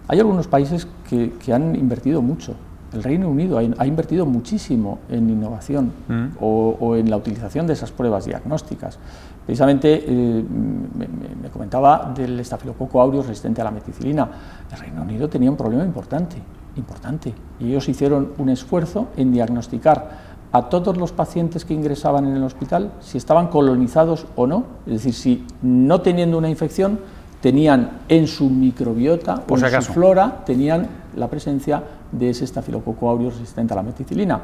Hay 0.08 0.20
algunos 0.20 0.48
países 0.48 0.88
que, 1.10 1.54
han 1.54 1.76
invertido 1.76 2.22
mucho 2.22 2.56
El 2.94 3.04
Reino 3.04 3.30
Unido 3.30 3.58
ha, 3.58 3.88
invertido 3.88 4.26
muchísimo 4.26 5.00
en 5.10 5.30
innovación 5.30 5.92
mm. 6.08 6.28
o, 6.40 6.96
en 6.96 7.10
la 7.10 7.18
utilización 7.18 7.68
de 7.68 7.74
esas 7.74 7.92
pruebas 7.92 8.26
diagnósticas. 8.26 9.00
Precisamente 9.48 10.04
eh, 10.06 10.44
me, 10.44 11.50
comentaba 11.50 12.12
del 12.14 12.38
estafilococo 12.38 13.00
aureus 13.00 13.28
resistente 13.28 13.62
a 13.62 13.64
la 13.64 13.72
meticilina. 13.72 14.30
El 14.70 14.78
Reino 14.78 15.02
Unido 15.02 15.30
tenía 15.30 15.50
un 15.50 15.56
problema 15.56 15.86
importante, 15.86 16.36
importante, 16.76 17.34
y 17.58 17.70
ellos 17.70 17.88
hicieron 17.88 18.34
un 18.40 18.50
esfuerzo 18.50 19.08
en 19.16 19.32
diagnosticar 19.32 20.10
a 20.52 20.64
todos 20.64 20.98
los 20.98 21.14
pacientes 21.14 21.64
que 21.64 21.74
ingresaban 21.74 22.26
en 22.26 22.36
el 22.36 22.44
hospital 22.44 22.92
si 23.00 23.18
estaban 23.18 23.48
colonizados 23.48 24.26
o 24.36 24.48
no, 24.48 24.66
es 24.86 24.96
decir, 24.96 25.14
si 25.14 25.46
no 25.62 26.02
teniendo 26.02 26.38
una 26.38 26.50
infección 26.50 27.00
tenían 27.40 28.00
en 28.10 28.28
su 28.28 28.50
microbiota 28.50 29.44
o 29.48 29.58
en 29.58 29.82
su 29.82 29.94
flora 29.94 30.44
tenían 30.46 30.88
la 31.16 31.30
presencia 31.30 31.82
de 32.12 32.32
ese 32.32 32.44
estafilococo 32.44 33.10
aureus 33.10 33.36
resistente 33.36 33.72
a 33.72 33.78
la 33.78 33.84
meticilina. 33.84 34.42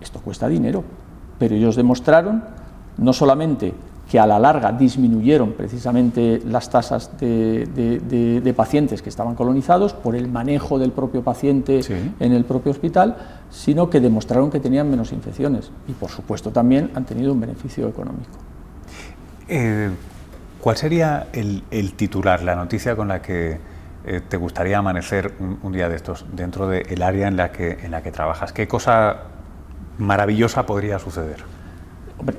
Esto 0.00 0.18
cuesta 0.18 0.48
dinero, 0.48 0.82
pero 1.38 1.54
ellos 1.54 1.76
demostraron 1.76 2.42
no 2.98 3.12
solamente 3.12 3.72
que 4.10 4.18
a 4.18 4.26
la 4.26 4.38
larga 4.38 4.72
disminuyeron 4.72 5.52
precisamente 5.52 6.42
las 6.44 6.68
tasas 6.68 7.10
de, 7.18 8.54
pacientes 8.56 9.00
que 9.00 9.08
estaban 9.08 9.34
colonizados 9.34 9.94
por 9.94 10.14
el 10.14 10.28
manejo 10.28 10.78
del 10.78 10.92
propio 10.92 11.22
paciente 11.22 11.80
en 12.20 12.32
el 12.32 12.44
propio 12.44 12.72
hospital, 12.72 13.16
sino 13.50 13.88
que 13.88 14.00
demostraron 14.00 14.50
que 14.50 14.60
tenían 14.60 14.90
menos 14.90 15.12
infecciones 15.12 15.70
y 15.88 15.92
por 15.92 16.10
supuesto 16.10 16.50
también 16.50 16.90
han 16.94 17.04
tenido 17.04 17.32
un 17.32 17.40
beneficio 17.40 17.88
económico. 17.88 18.30
Eh, 19.48 19.90
¿Cuál 20.60 20.76
sería 20.76 21.26
el, 21.32 21.92
titular, 21.94 22.42
la 22.42 22.54
noticia 22.54 22.94
con 22.94 23.08
la 23.08 23.20
que 23.20 23.58
eh, 24.04 24.20
te 24.28 24.36
gustaría 24.36 24.78
amanecer 24.78 25.32
un, 25.62 25.72
día 25.72 25.88
de 25.88 25.96
estos 25.96 26.26
dentro 26.32 26.68
del 26.68 27.02
área 27.02 27.28
en 27.28 27.36
la, 27.36 27.50
que, 27.50 27.78
en 27.82 27.90
la 27.90 28.02
que 28.02 28.12
trabajas? 28.12 28.52
¿Qué 28.52 28.68
cosa 28.68 29.22
maravillosa 29.98 30.66
podría 30.66 30.98
suceder? 30.98 31.61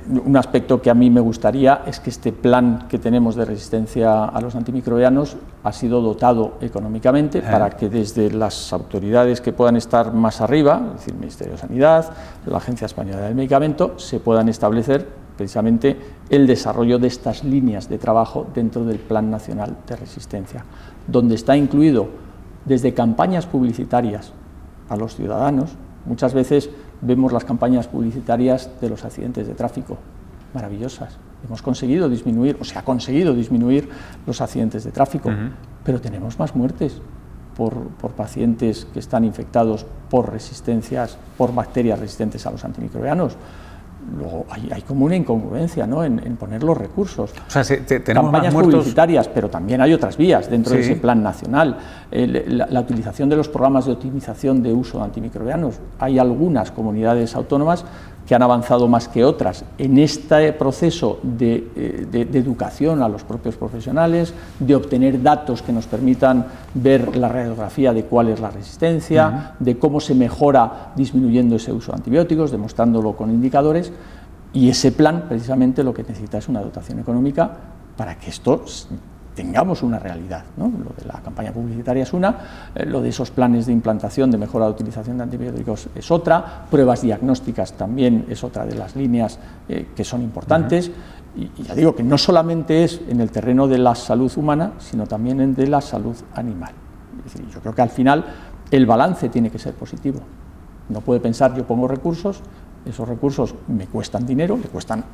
Un 0.08 0.36
aspecto 0.36 0.80
que 0.80 0.88
a 0.88 0.94
mí 0.94 1.10
me 1.10 1.20
gustaría 1.20 1.82
es 1.86 2.00
que 2.00 2.08
este 2.08 2.32
plan 2.32 2.86
que 2.88 2.98
tenemos 2.98 3.34
de 3.36 3.44
resistencia 3.44 4.24
a 4.24 4.40
los 4.40 4.54
antimicrobianos 4.54 5.36
ha 5.62 5.72
sido 5.72 6.00
dotado 6.00 6.54
económicamente 6.62 7.42
para 7.42 7.70
que 7.70 7.90
desde 7.90 8.30
las 8.30 8.72
autoridades 8.72 9.42
que 9.42 9.52
puedan 9.52 9.76
estar 9.76 10.14
más 10.14 10.40
arriba, 10.40 10.80
es 10.86 11.00
decir, 11.00 11.14
el 11.14 11.20
Ministerio 11.20 11.52
de 11.54 11.58
Sanidad, 11.58 12.12
la 12.46 12.56
Agencia 12.56 12.86
Española 12.86 13.22
del 13.22 13.34
Medicamento, 13.34 13.98
se 13.98 14.20
puedan 14.20 14.48
establecer 14.48 15.06
precisamente 15.36 15.98
el 16.30 16.46
desarrollo 16.46 16.98
de 16.98 17.08
estas 17.08 17.44
líneas 17.44 17.88
de 17.88 17.98
trabajo 17.98 18.46
dentro 18.54 18.84
del 18.84 18.98
Plan 18.98 19.30
Nacional 19.30 19.76
de 19.86 19.96
Resistencia, 19.96 20.64
donde 21.06 21.34
está 21.34 21.56
incluido 21.56 22.08
desde 22.64 22.94
campañas 22.94 23.46
publicitarias 23.46 24.32
a 24.88 24.96
los 24.96 25.16
ciudadanos, 25.16 25.70
muchas 26.06 26.34
veces 26.34 26.70
vemos 27.00 27.32
las 27.32 27.44
campañas 27.44 27.88
publicitarias 27.88 28.70
de 28.80 28.88
los 28.88 29.04
accidentes 29.04 29.46
de 29.46 29.54
tráfico, 29.54 29.98
maravillosas. 30.54 31.18
Hemos 31.46 31.60
conseguido 31.62 32.08
disminuir, 32.08 32.56
o 32.60 32.64
se 32.64 32.78
ha 32.78 32.82
conseguido 32.82 33.34
disminuir 33.34 33.88
los 34.26 34.40
accidentes 34.40 34.84
de 34.84 34.92
tráfico, 34.92 35.30
pero 35.84 36.00
tenemos 36.00 36.38
más 36.38 36.54
muertes 36.54 37.00
por, 37.54 37.74
pacientes 38.16 38.86
que 38.92 38.98
están 38.98 39.24
infectados 39.24 39.86
por 40.10 40.32
resistencias, 40.32 41.16
por 41.36 41.54
bacterias 41.54 41.98
resistentes 41.98 42.46
a 42.46 42.50
los 42.50 42.64
antimicrobianos. 42.64 43.36
Luego 44.18 44.44
hay, 44.50 44.82
como 44.82 45.06
una 45.06 45.16
incongruencia 45.16 45.86
¿no? 45.86 46.04
en, 46.04 46.36
poner 46.36 46.62
los 46.62 46.76
recursos. 46.76 47.32
O 47.48 47.50
sea, 47.50 47.64
tenemos 47.64 48.30
Campañas 48.30 48.52
publicitarias, 48.54 49.28
pero 49.28 49.48
también 49.48 49.80
hay 49.80 49.94
otras 49.94 50.18
vías 50.18 50.50
dentro 50.50 50.74
de 50.74 50.80
ese 50.80 50.96
plan 50.96 51.22
nacional. 51.22 51.78
La, 52.14 52.80
utilización 52.80 53.28
de 53.28 53.36
los 53.36 53.48
programas 53.48 53.86
de 53.86 53.92
optimización 53.92 54.62
de 54.62 54.72
uso 54.72 54.98
de 54.98 55.04
antimicrobianos. 55.04 55.80
Hay 55.98 56.18
algunas 56.18 56.70
comunidades 56.70 57.34
autónomas 57.34 57.84
que 58.26 58.34
han 58.34 58.42
avanzado 58.42 58.88
más 58.88 59.08
que 59.08 59.24
otras 59.24 59.64
en 59.76 59.98
este 59.98 60.52
proceso 60.52 61.18
de, 61.22 61.70
eh, 61.76 62.28
educación 62.32 63.02
a 63.02 63.08
los 63.08 63.24
propios 63.24 63.56
profesionales, 63.56 64.32
de 64.58 64.74
obtener 64.76 65.20
datos 65.22 65.60
que 65.60 65.72
nos 65.72 65.86
permitan 65.86 66.46
ver 66.72 67.16
la 67.16 67.28
radiografía 67.28 67.92
de 67.92 68.04
cuál 68.04 68.28
es 68.28 68.40
la 68.40 68.50
resistencia, 68.50 69.54
de 69.58 69.78
cómo 69.78 70.00
se 70.00 70.14
mejora 70.14 70.92
disminuyendo 70.96 71.56
ese 71.56 71.72
uso 71.72 71.92
de 71.92 71.96
antibióticos, 71.96 72.50
demostrándolo 72.50 73.14
con 73.14 73.30
indicadores, 73.30 73.92
y 74.52 74.68
ese 74.68 74.92
plan 74.92 75.24
precisamente 75.28 75.82
lo 75.82 75.92
que 75.92 76.04
necesita 76.04 76.38
es 76.38 76.48
una 76.48 76.60
dotación 76.60 77.00
económica 77.00 77.50
para 77.96 78.16
que 78.16 78.30
esto 78.30 78.64
tengamos 79.34 79.82
una 79.82 79.98
realidad. 79.98 80.44
¿no? 80.56 80.66
Lo 80.66 80.90
de 80.96 81.04
la 81.06 81.20
campaña 81.20 81.52
publicitaria 81.52 82.02
es 82.02 82.12
una, 82.12 82.70
eh, 82.74 82.86
lo 82.86 83.00
de 83.00 83.08
esos 83.08 83.30
planes 83.30 83.66
de 83.66 83.72
implantación 83.72 84.30
de 84.30 84.38
mejora 84.38 84.66
de 84.66 84.72
utilización 84.72 85.16
de 85.16 85.24
antibióticos 85.24 85.88
es 85.94 86.10
otra, 86.10 86.66
pruebas 86.70 87.02
diagnósticas 87.02 87.72
también 87.74 88.26
es 88.28 88.42
otra 88.44 88.64
de 88.64 88.74
las 88.74 88.96
líneas 88.96 89.38
eh, 89.68 89.88
que 89.94 90.04
son 90.04 90.22
importantes. 90.22 90.90
y, 91.36 91.50
ya 91.62 91.74
digo 91.74 91.94
que 91.94 92.02
no 92.02 92.16
solamente 92.16 92.84
es 92.84 93.00
en 93.08 93.20
el 93.20 93.30
terreno 93.30 93.66
de 93.66 93.78
la 93.78 93.94
salud 93.94 94.32
humana, 94.36 94.72
sino 94.78 95.06
también 95.06 95.40
en 95.40 95.54
de 95.54 95.66
la 95.66 95.80
salud 95.80 96.16
animal. 96.34 96.72
yo 97.52 97.60
creo 97.60 97.74
que 97.74 97.82
al 97.82 97.90
final 97.90 98.24
el 98.70 98.86
balance 98.86 99.28
tiene 99.28 99.50
que 99.50 99.58
ser 99.58 99.74
positivo. 99.74 100.20
No 100.88 101.00
puede 101.00 101.20
pensar 101.20 101.54
yo 101.54 101.64
pongo 101.64 101.88
recursos, 101.88 102.40
esos 102.84 103.08
recursos 103.08 103.54
me 103.68 103.86
cuestan 103.86 104.26
dinero, 104.26 104.56
le 104.56 104.68
cuestan 104.68 105.04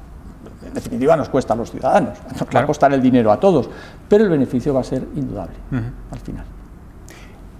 en 0.70 0.74
definitiva 0.74 1.16
nos 1.16 1.28
cuesta 1.28 1.54
a 1.54 1.56
los 1.56 1.70
ciudadanos, 1.70 2.18
nos 2.40 2.54
va 2.54 2.60
a 2.60 2.66
costar 2.66 2.92
el 2.92 3.02
dinero 3.02 3.30
a 3.30 3.38
todos, 3.38 3.68
pero 4.08 4.24
el 4.24 4.30
beneficio 4.30 4.72
va 4.72 4.80
a 4.80 4.84
ser 4.84 5.06
indudable 5.14 5.56
al 6.10 6.18
final. 6.20 6.44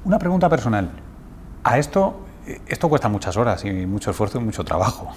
Una 0.04 0.18
pregunta 0.18 0.48
personal. 0.48 0.90
A 1.62 1.78
esto, 1.78 2.20
esto 2.66 2.88
cuesta 2.88 3.08
muchas 3.08 3.36
horas 3.36 3.64
y 3.64 3.86
mucho 3.86 4.10
esfuerzo 4.10 4.40
y 4.40 4.44
mucho 4.44 4.64
trabajo. 4.64 5.08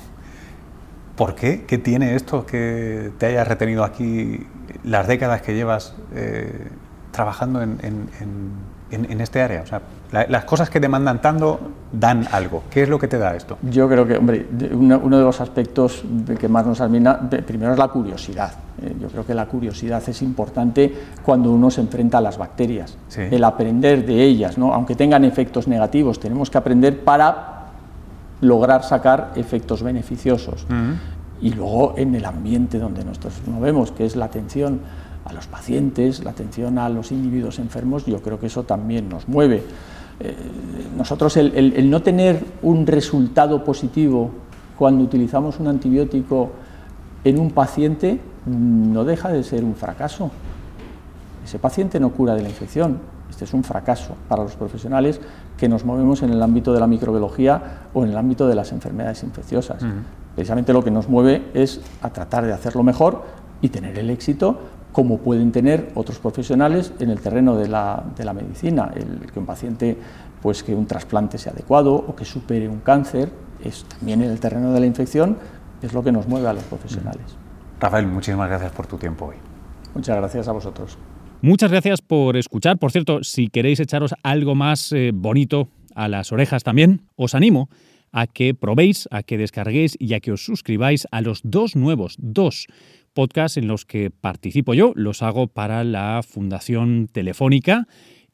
¿Por 1.16 1.36
qué? 1.36 1.66
¿Qué 1.66 1.78
tiene 1.78 2.16
esto 2.16 2.46
que 2.46 3.14
te 3.18 3.28
haya 3.28 3.44
retenido 3.44 3.84
aquí 3.84 4.46
las 4.84 5.08
décadas 5.08 5.42
que 5.42 5.54
llevas 5.54 5.96
eh, 6.14 6.70
trabajando 7.12 7.62
en, 7.62 7.80
en, 7.82 8.73
este 8.94 9.42
área? 9.42 9.62
O 9.62 9.66
sea, 9.66 9.82
las 10.12 10.46
cosas 10.46 10.70
que 10.70 10.80
demandan 10.80 11.22
tanto 11.22 11.60
dan 11.92 12.28
algo. 12.32 12.64
¿Qué 12.70 12.84
es 12.84 12.90
lo 12.90 13.00
que 13.00 13.08
te 13.08 13.18
da 13.18 13.36
esto? 13.36 13.58
Yo 13.64 13.88
creo 13.90 14.06
que, 14.08 14.18
hombre, 14.18 14.46
uno, 14.72 15.18
de 15.18 15.24
los 15.24 15.42
aspectos 15.42 16.04
que 16.40 16.48
más 16.48 16.66
nos 16.66 16.82
admira, 16.82 17.20
primero 17.46 17.74
es 17.74 17.80
la 17.80 17.88
curiosidad. 17.88 18.54
Eh, 18.82 18.96
yo 19.00 19.08
creo 19.08 19.26
que 19.26 19.34
la 19.34 19.46
curiosidad 19.46 20.04
es 20.08 20.22
importante 20.22 20.94
cuando 21.24 21.52
uno 21.52 21.72
se 21.72 21.82
enfrenta 21.82 22.20
a 22.20 22.22
las 22.22 22.38
bacterias. 22.38 22.98
El 23.16 23.44
aprender 23.44 24.06
de 24.06 24.24
ellas, 24.24 24.58
¿no? 24.58 24.74
aunque 24.74 24.96
tengan 24.96 25.24
efectos 25.26 25.68
negativos, 25.68 26.20
tenemos 26.20 26.50
que 26.50 26.58
aprender 26.58 27.04
para 27.04 27.54
lograr 28.42 28.84
sacar 28.84 29.32
efectos 29.36 29.82
beneficiosos. 29.82 30.66
Y 31.42 31.52
luego 31.54 31.96
en 31.98 32.16
el 32.16 32.26
ambiente 32.26 32.80
donde 32.80 33.04
nosotros 33.04 33.42
nos 33.46 33.56
movemos, 33.56 33.92
que 33.92 34.06
es 34.06 34.16
la 34.16 34.26
atención 34.26 34.80
a 35.26 35.34
los 35.34 35.48
pacientes, 35.48 36.24
la 36.24 36.32
atención 36.32 36.78
a 36.78 36.90
los 36.90 37.12
individuos 37.12 37.60
enfermos, 37.60 38.06
yo 38.06 38.22
creo 38.22 38.40
que 38.40 38.48
eso 38.48 38.64
también 38.64 39.10
nos 39.10 39.28
mueve. 39.28 39.64
Eh, 40.20 40.36
nosotros 40.98 41.38
el, 41.38 41.90
no 41.90 42.02
tener 42.02 42.44
un 42.62 42.86
resultado 42.86 43.64
positivo 43.64 44.32
cuando 44.78 45.04
utilizamos 45.04 45.60
un 45.60 45.68
antibiótico 45.68 46.52
en 47.24 47.40
un 47.40 47.52
paciente 47.52 48.20
no 48.46 49.06
deja 49.06 49.30
de 49.30 49.44
ser 49.44 49.64
un 49.64 49.76
fracaso. 49.76 50.30
Ese 51.44 51.60
paciente 51.60 52.00
no 52.00 52.12
cura 52.12 52.36
de 52.36 52.44
la 52.44 52.50
infección. 52.50 53.00
Este 53.30 53.46
es 53.46 53.54
un 53.54 53.64
fracaso 53.64 54.16
para 54.28 54.44
los 54.44 54.56
profesionales 54.56 55.20
que 55.58 55.68
nos 55.68 55.86
movemos 55.86 56.22
en 56.22 56.30
el 56.30 56.42
ámbito 56.42 56.74
de 56.74 56.80
la 56.80 56.88
microbiología 56.88 57.88
o 57.94 58.04
en 58.04 58.12
el 58.12 58.18
ámbito 58.18 58.48
de 58.48 58.56
las 58.56 58.72
enfermedades 58.72 59.24
infecciosas. 59.24 59.84
Precisamente 60.36 60.74
lo 60.74 60.84
que 60.84 60.92
nos 60.92 61.10
mueve 61.10 61.50
es 61.54 61.82
a 62.02 62.10
tratar 62.12 62.46
de 62.46 62.54
hacerlo 62.54 62.84
mejor 62.84 63.24
y 63.62 63.70
tener 63.70 63.98
el 63.98 64.10
éxito 64.10 64.60
como 64.94 65.18
pueden 65.18 65.52
tener 65.52 65.92
otros 65.96 66.20
profesionales 66.20 66.94
en 67.00 67.10
el 67.10 67.20
terreno 67.20 67.58
de 67.58 67.68
la, 67.68 68.02
de 68.16 68.24
la 68.24 68.32
medicina, 68.32 68.94
el, 68.96 69.30
que 69.30 69.40
un 69.40 69.46
paciente, 69.46 69.98
pues 70.42 70.64
que 70.64 70.74
un 70.74 70.86
trasplante 70.86 71.38
sea 71.38 71.52
adecuado 71.52 71.94
o 71.96 72.16
que 72.16 72.24
supere 72.24 72.70
un 72.70 72.80
cáncer, 72.80 73.30
es 73.62 73.84
también 73.86 74.22
en 74.22 74.30
el 74.30 74.40
terreno 74.40 74.72
de 74.72 74.80
la 74.80 74.86
infección, 74.86 75.38
es 75.82 75.94
lo 75.94 76.04
que 76.04 76.12
nos 76.12 76.28
mueve 76.28 76.48
a 76.48 76.54
los 76.54 76.64
profesionales. 76.64 77.36
Rafael, 77.80 78.08
muchísimas 78.08 78.48
gracias 78.48 78.72
por 78.72 78.88
tu 78.88 78.98
tiempo 78.98 79.26
hoy. 79.26 79.36
Muchas 79.96 80.16
gracias 80.16 80.48
a 80.48 80.52
vosotros. 80.52 80.98
Muchas 81.42 81.72
gracias 81.72 82.02
por 82.02 82.38
escuchar. 82.38 82.78
Por 82.78 82.92
cierto, 82.92 83.24
si 83.24 83.48
queréis 83.48 83.80
echaros 83.80 84.14
algo 84.24 84.56
más 84.56 84.92
eh, 84.94 85.12
bonito 85.14 85.68
a 85.96 86.08
las 86.08 86.32
orejas 86.32 86.64
también, 86.64 87.02
os 87.16 87.36
animo 87.36 87.68
a 88.14 88.28
que 88.28 88.54
probéis, 88.54 89.10
a 89.12 89.24
que 89.24 89.38
descarguéis 89.38 89.98
y 90.00 90.14
a 90.14 90.20
que 90.20 90.32
os 90.32 90.46
suscribáis 90.46 91.08
a 91.12 91.22
los 91.22 91.42
dos 91.44 91.76
nuevos, 91.76 92.16
dos 92.20 92.68
podcasts 93.14 93.58
en 93.58 93.68
los 93.68 93.86
que 93.86 94.10
participo 94.10 94.74
yo, 94.74 94.92
los 94.96 95.22
hago 95.22 95.48
para 95.48 95.84
la 95.84 96.22
Fundación 96.24 97.08
Telefónica 97.12 97.88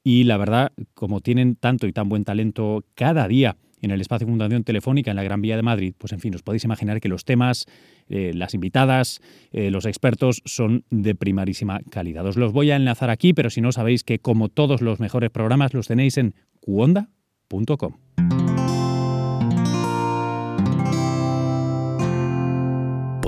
y 0.03 0.23
la 0.23 0.37
verdad, 0.37 0.71
como 0.93 1.21
tienen 1.21 1.55
tanto 1.55 1.87
y 1.87 1.93
tan 1.93 2.09
buen 2.09 2.23
talento 2.23 2.83
cada 2.95 3.27
día 3.27 3.57
en 3.81 3.91
el 3.91 4.01
espacio 4.01 4.27
Fundación 4.27 4.63
Telefónica 4.63 5.11
en 5.11 5.15
la 5.15 5.23
Gran 5.23 5.41
Vía 5.41 5.55
de 5.55 5.61
Madrid, 5.61 5.93
pues 5.97 6.11
en 6.13 6.19
fin, 6.19 6.35
os 6.35 6.43
podéis 6.43 6.63
imaginar 6.63 6.99
que 6.99 7.09
los 7.09 7.25
temas, 7.25 7.65
eh, 8.09 8.31
las 8.33 8.53
invitadas, 8.53 9.21
eh, 9.51 9.71
los 9.71 9.85
expertos 9.85 10.41
son 10.45 10.83
de 10.89 11.15
primarísima 11.15 11.79
calidad. 11.89 12.25
Os 12.25 12.37
los 12.37 12.51
voy 12.51 12.71
a 12.71 12.75
enlazar 12.75 13.09
aquí, 13.09 13.33
pero 13.33 13.49
si 13.49 13.61
no 13.61 13.71
sabéis 13.71 14.03
que 14.03 14.19
como 14.19 14.49
todos 14.49 14.81
los 14.81 14.99
mejores 14.99 15.29
programas 15.29 15.73
los 15.73 15.87
tenéis 15.87 16.17
en 16.17 16.35
cuonda.com. 16.59 18.48